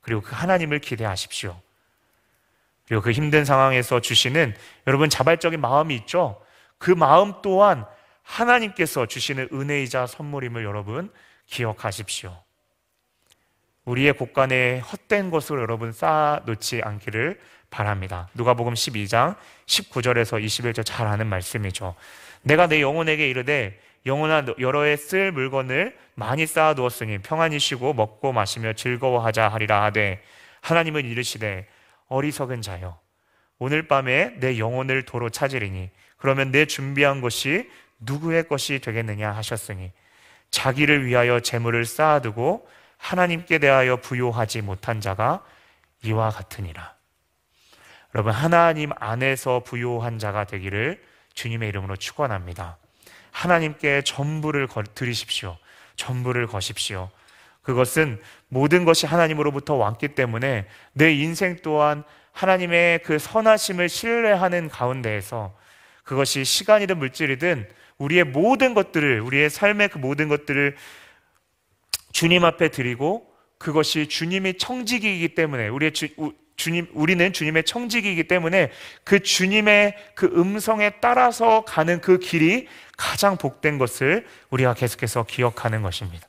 그리고 0.00 0.20
그 0.20 0.34
하나님을 0.34 0.80
기대하십시오. 0.80 1.60
그리고 2.86 3.02
그 3.02 3.12
힘든 3.12 3.44
상황에서 3.44 4.00
주시는 4.00 4.54
여러분 4.86 5.08
자발적인 5.08 5.60
마음이 5.60 5.94
있죠. 5.96 6.42
그 6.78 6.90
마음 6.90 7.34
또한 7.42 7.86
하나님께서 8.22 9.06
주시는 9.06 9.48
은혜이자 9.52 10.06
선물임을 10.06 10.64
여러분 10.64 11.10
기억하십시오. 11.46 12.36
우리의 13.84 14.12
곳간에 14.12 14.78
헛된 14.80 15.30
것으로 15.30 15.60
여러분 15.60 15.92
쌓아놓지 15.92 16.82
않기를 16.82 17.40
바랍니다. 17.70 18.28
누가복음 18.34 18.74
12장 18.74 19.36
19절에서 19.66 20.44
21절 20.44 20.84
잘 20.84 21.06
아는 21.06 21.26
말씀이죠. 21.26 21.94
내가 22.42 22.68
내 22.68 22.80
영혼에게 22.80 23.28
이르되 23.28 23.80
영혼아 24.04 24.46
여러 24.58 24.82
해쓸 24.82 25.32
물건을 25.32 25.96
많이 26.14 26.46
쌓아 26.46 26.74
두었으니 26.74 27.18
평안히 27.18 27.58
쉬고 27.58 27.94
먹고 27.94 28.32
마시며 28.32 28.72
즐거워하자 28.72 29.48
하리라 29.48 29.84
하되 29.84 30.22
하나님은 30.60 31.04
이르시되 31.04 31.66
어리석은 32.08 32.62
자여 32.62 32.98
오늘 33.58 33.86
밤에 33.86 34.34
내 34.40 34.58
영혼을 34.58 35.04
도로 35.04 35.30
찾으리니 35.30 35.90
그러면 36.16 36.50
내 36.50 36.66
준비한 36.66 37.20
것이 37.20 37.70
누구의 38.00 38.48
것이 38.48 38.80
되겠느냐 38.80 39.30
하셨으니 39.30 39.92
자기를 40.50 41.06
위하여 41.06 41.40
재물을 41.40 41.84
쌓아두고 41.84 42.68
하나님께 42.98 43.58
대하여 43.58 43.96
부요하지 43.96 44.62
못한 44.62 45.00
자가 45.00 45.44
이와 46.04 46.30
같으니라. 46.30 46.94
여러분 48.14 48.32
하나님 48.32 48.90
안에서 48.96 49.60
부요한 49.60 50.18
자가 50.18 50.44
되기를 50.44 51.02
주님의 51.34 51.68
이름으로 51.70 51.96
축원합니다. 51.96 52.78
하나님께 53.32 54.02
전부를 54.02 54.68
드리십시오. 54.94 55.56
전부를 55.96 56.46
거십시오. 56.46 57.10
그것은 57.62 58.20
모든 58.48 58.84
것이 58.84 59.06
하나님으로부터 59.06 59.74
왔기 59.74 60.08
때문에 60.08 60.66
내 60.92 61.12
인생 61.12 61.56
또한 61.62 62.04
하나님의 62.32 63.00
그 63.02 63.18
선하심을 63.18 63.88
신뢰하는 63.88 64.68
가운데에서 64.68 65.56
그것이 66.04 66.44
시간이든 66.44 66.98
물질이든 66.98 67.68
우리의 67.98 68.24
모든 68.24 68.74
것들을 68.74 69.20
우리의 69.20 69.50
삶의 69.50 69.88
그 69.88 69.98
모든 69.98 70.28
것들을 70.28 70.76
주님 72.12 72.44
앞에 72.44 72.68
드리고 72.68 73.26
그것이 73.58 74.08
주님이 74.08 74.58
청지기이기 74.58 75.34
때문에 75.34 75.68
우리의 75.68 75.92
주, 75.92 76.08
주님 76.56 76.88
우리는 76.94 77.32
주님의 77.32 77.64
청지기이기 77.64 78.24
때문에 78.28 78.70
그 79.04 79.20
주님의 79.20 79.96
그 80.14 80.26
음성에 80.26 80.90
따라서 81.00 81.64
가는 81.64 82.00
그 82.00 82.18
길이 82.18 82.68
가장 82.96 83.36
복된 83.36 83.78
것을 83.78 84.26
우리가 84.50 84.74
계속해서 84.74 85.24
기억하는 85.24 85.82
것입니다. 85.82 86.26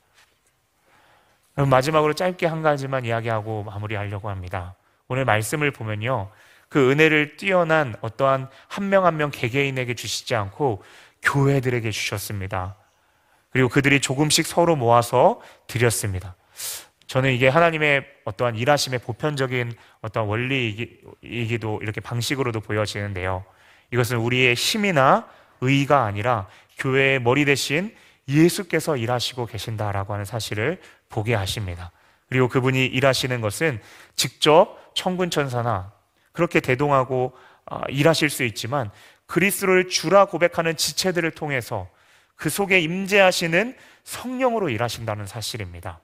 마지막으로 1.55 2.13
짧게 2.13 2.47
한 2.47 2.61
가지만 2.63 3.05
이야기하고 3.05 3.63
마무리하려고 3.63 4.29
합니다. 4.29 4.75
오늘 5.07 5.25
말씀을 5.25 5.71
보면요. 5.71 6.31
그 6.69 6.89
은혜를 6.89 7.37
뛰어난 7.37 7.95
어떠한 8.01 8.49
한 8.67 8.89
명 8.89 9.05
한 9.05 9.17
명 9.17 9.29
개개인에게 9.29 9.93
주시지 9.93 10.33
않고 10.33 10.83
교회들에게 11.21 11.91
주셨습니다. 11.91 12.75
그리고 13.51 13.69
그들이 13.69 14.01
조금씩 14.01 14.47
서로 14.47 14.75
모아서 14.75 15.39
드렸습니다. 15.67 16.35
저는 17.07 17.33
이게 17.33 17.47
하나님의 17.47 18.05
어떠한 18.25 18.55
일하심의 18.55 18.99
보편적인 18.99 19.73
어떠한 20.01 20.29
원리이기도 20.29 21.79
이렇게 21.81 22.01
방식으로도 22.01 22.61
보여지는데요. 22.61 23.43
이것은 23.91 24.17
우리의 24.17 24.55
힘이나 24.55 25.27
의가 25.61 26.05
아니라 26.05 26.47
교회의 26.77 27.19
머리 27.19 27.45
대신 27.45 27.93
예수께서 28.27 28.97
일하시고 28.97 29.45
계신다라고 29.45 30.13
하는 30.13 30.25
사실을 30.25 30.79
보게 31.09 31.33
하십니다. 31.35 31.91
그리고 32.29 32.47
그분이 32.47 32.85
일하시는 32.85 33.41
것은 33.41 33.79
직접 34.15 34.93
천군 34.95 35.29
천사나 35.29 35.91
그렇게 36.31 36.59
대동하고 36.59 37.33
아, 37.65 37.81
일하실 37.89 38.29
수 38.29 38.43
있지만 38.43 38.91
그리스도를 39.25 39.87
주라 39.87 40.25
고백하는 40.25 40.75
지체들을 40.75 41.29
통해서 41.31 41.89
그 42.35 42.49
속에 42.49 42.79
임재하시는 42.79 43.75
성령으로 44.03 44.69
일하신다는 44.69 45.25
사실입니다. 45.27 45.99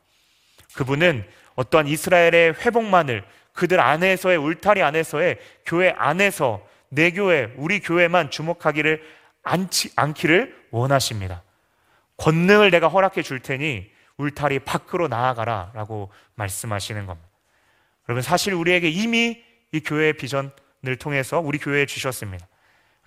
그분은 0.75 1.25
어떠한 1.55 1.87
이스라엘의 1.87 2.53
회복만을 2.53 3.23
그들 3.53 3.79
안에서의 3.79 4.37
울타리 4.37 4.81
안에서의 4.81 5.37
교회 5.65 5.93
안에서 5.97 6.65
내 6.89 7.11
교회, 7.11 7.51
우리 7.57 7.79
교회만 7.79 8.31
주목하기를 8.31 9.03
않지, 9.43 9.91
않기를 9.95 10.67
원하십니다. 10.71 11.43
권능을 12.17 12.71
내가 12.71 12.87
허락해 12.87 13.21
줄 13.21 13.39
테니 13.41 13.89
울타리 14.17 14.59
밖으로 14.59 15.07
나아가라 15.07 15.71
라고 15.73 16.11
말씀하시는 16.35 17.05
겁니다. 17.05 17.29
여러분, 18.07 18.21
사실 18.21 18.53
우리에게 18.53 18.89
이미 18.89 19.43
이 19.71 19.79
교회의 19.81 20.13
비전을 20.13 20.95
통해서 20.99 21.39
우리 21.39 21.57
교회에 21.57 21.85
주셨습니다. 21.85 22.47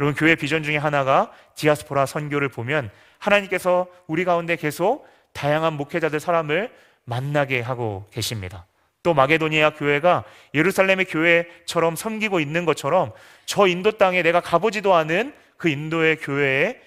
여러분, 0.01 0.14
교회 0.14 0.35
비전 0.35 0.62
중에 0.62 0.77
하나가 0.77 1.33
디아스포라 1.57 2.07
선교를 2.07 2.48
보면 2.48 2.90
하나님께서 3.18 3.87
우리 4.07 4.25
가운데 4.25 4.57
계속 4.57 5.07
다양한 5.33 5.75
목회자들 5.75 6.20
사람을 6.20 6.72
만나게 7.05 7.61
하고 7.61 8.07
계십니다. 8.11 8.67
또 9.03 9.15
마게도니아 9.15 9.71
교회가 9.71 10.25
예루살렘의 10.55 11.07
교회처럼 11.07 11.97
섬기고 11.97 12.41
있는 12.41 12.65
것처럼 12.65 13.12
저 13.47 13.67
인도 13.67 13.99
땅에 13.99 14.23
내가 14.23 14.41
가보지도 14.41 14.95
않은 14.95 15.35
그 15.57 15.69
인도의 15.69 16.17
교회에 16.17 16.81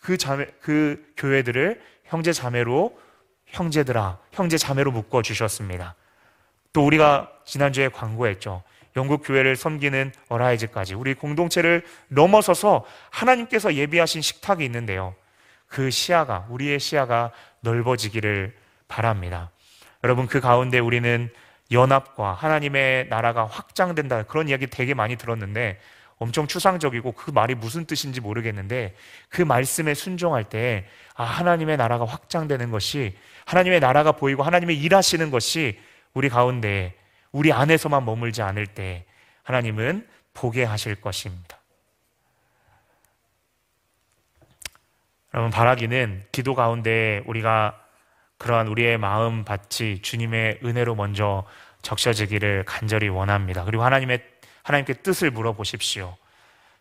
그 0.00 0.16
자매, 0.16 0.46
그 0.60 1.12
교회들을 1.16 1.80
형제 2.04 2.32
자매로 2.32 2.98
형제들아, 3.46 4.18
형제 4.32 4.58
자매로 4.58 4.90
묶어 4.90 5.22
주셨습니다. 5.22 5.94
또 6.72 6.84
우리가 6.86 7.30
지난주에 7.44 7.88
광고했죠. 7.88 8.62
영국 8.96 9.22
교회를 9.24 9.56
섬기는 9.56 10.12
어라이즈까지 10.28 10.94
우리 10.94 11.14
공동체를 11.14 11.84
넘어서서 12.08 12.84
하나님께서 13.10 13.74
예비하신 13.74 14.20
식탁이 14.20 14.64
있는데요. 14.64 15.14
그 15.66 15.90
시야가 15.90 16.46
우리의 16.50 16.78
시야가 16.78 17.30
넓어지기를 17.60 18.54
바랍니다. 18.88 19.50
여러분 20.04 20.26
그 20.26 20.40
가운데 20.40 20.78
우리는 20.78 21.30
연합과 21.70 22.34
하나님의 22.34 23.08
나라가 23.08 23.46
확장된다 23.46 24.24
그런 24.24 24.48
이야기 24.48 24.66
되게 24.66 24.94
많이 24.94 25.16
들었는데 25.16 25.78
엄청 26.18 26.46
추상적이고 26.46 27.12
그 27.12 27.30
말이 27.30 27.54
무슨 27.54 27.84
뜻인지 27.84 28.20
모르겠는데 28.20 28.94
그 29.28 29.42
말씀에 29.42 29.94
순종할 29.94 30.44
때 30.44 30.86
아, 31.14 31.24
하나님의 31.24 31.76
나라가 31.76 32.04
확장되는 32.04 32.70
것이 32.70 33.16
하나님의 33.44 33.80
나라가 33.80 34.12
보이고 34.12 34.42
하나님의 34.42 34.78
일하시는 34.78 35.30
것이 35.30 35.78
우리 36.14 36.28
가운데 36.28 36.94
우리 37.32 37.52
안에서만 37.52 38.04
머물지 38.04 38.42
않을 38.42 38.68
때 38.68 39.04
하나님은 39.42 40.06
보게 40.34 40.64
하실 40.64 40.94
것입니다. 40.94 41.58
여러분 45.34 45.50
바라기는 45.50 46.24
기도 46.30 46.54
가운데 46.54 47.22
우리가 47.26 47.81
그러한 48.42 48.66
우리의 48.66 48.98
마음 48.98 49.44
밭이 49.44 50.02
주님의 50.02 50.60
은혜로 50.64 50.96
먼저 50.96 51.44
적셔지기를 51.82 52.64
간절히 52.64 53.08
원합니다. 53.08 53.64
그리고 53.64 53.84
하나님의 53.84 54.22
하나님께 54.64 54.94
뜻을 54.94 55.30
물어보십시오. 55.30 56.16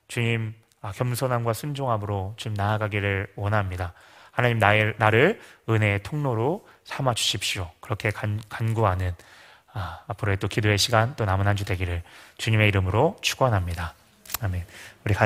주님 0.07 0.55
아, 0.81 0.91
겸손함과 0.91 1.53
순종함으로 1.53 2.33
좀 2.37 2.55
나아가기를 2.55 3.27
원합니다. 3.35 3.93
하나님 4.31 4.57
나의, 4.57 4.95
나를 4.97 5.39
은혜의 5.69 6.01
통로로 6.01 6.67
삼아 6.85 7.13
주십시오. 7.13 7.69
그렇게 7.79 8.09
간, 8.09 8.41
간구하는 8.49 9.13
아, 9.73 9.99
앞으로의 10.07 10.37
또 10.37 10.47
기도의 10.47 10.79
시간 10.79 11.15
또 11.15 11.25
남은 11.25 11.45
한 11.47 11.55
주 11.55 11.65
되기를 11.65 12.01
주님의 12.37 12.67
이름으로 12.69 13.17
축원합니다. 13.21 13.93
아멘. 14.41 14.65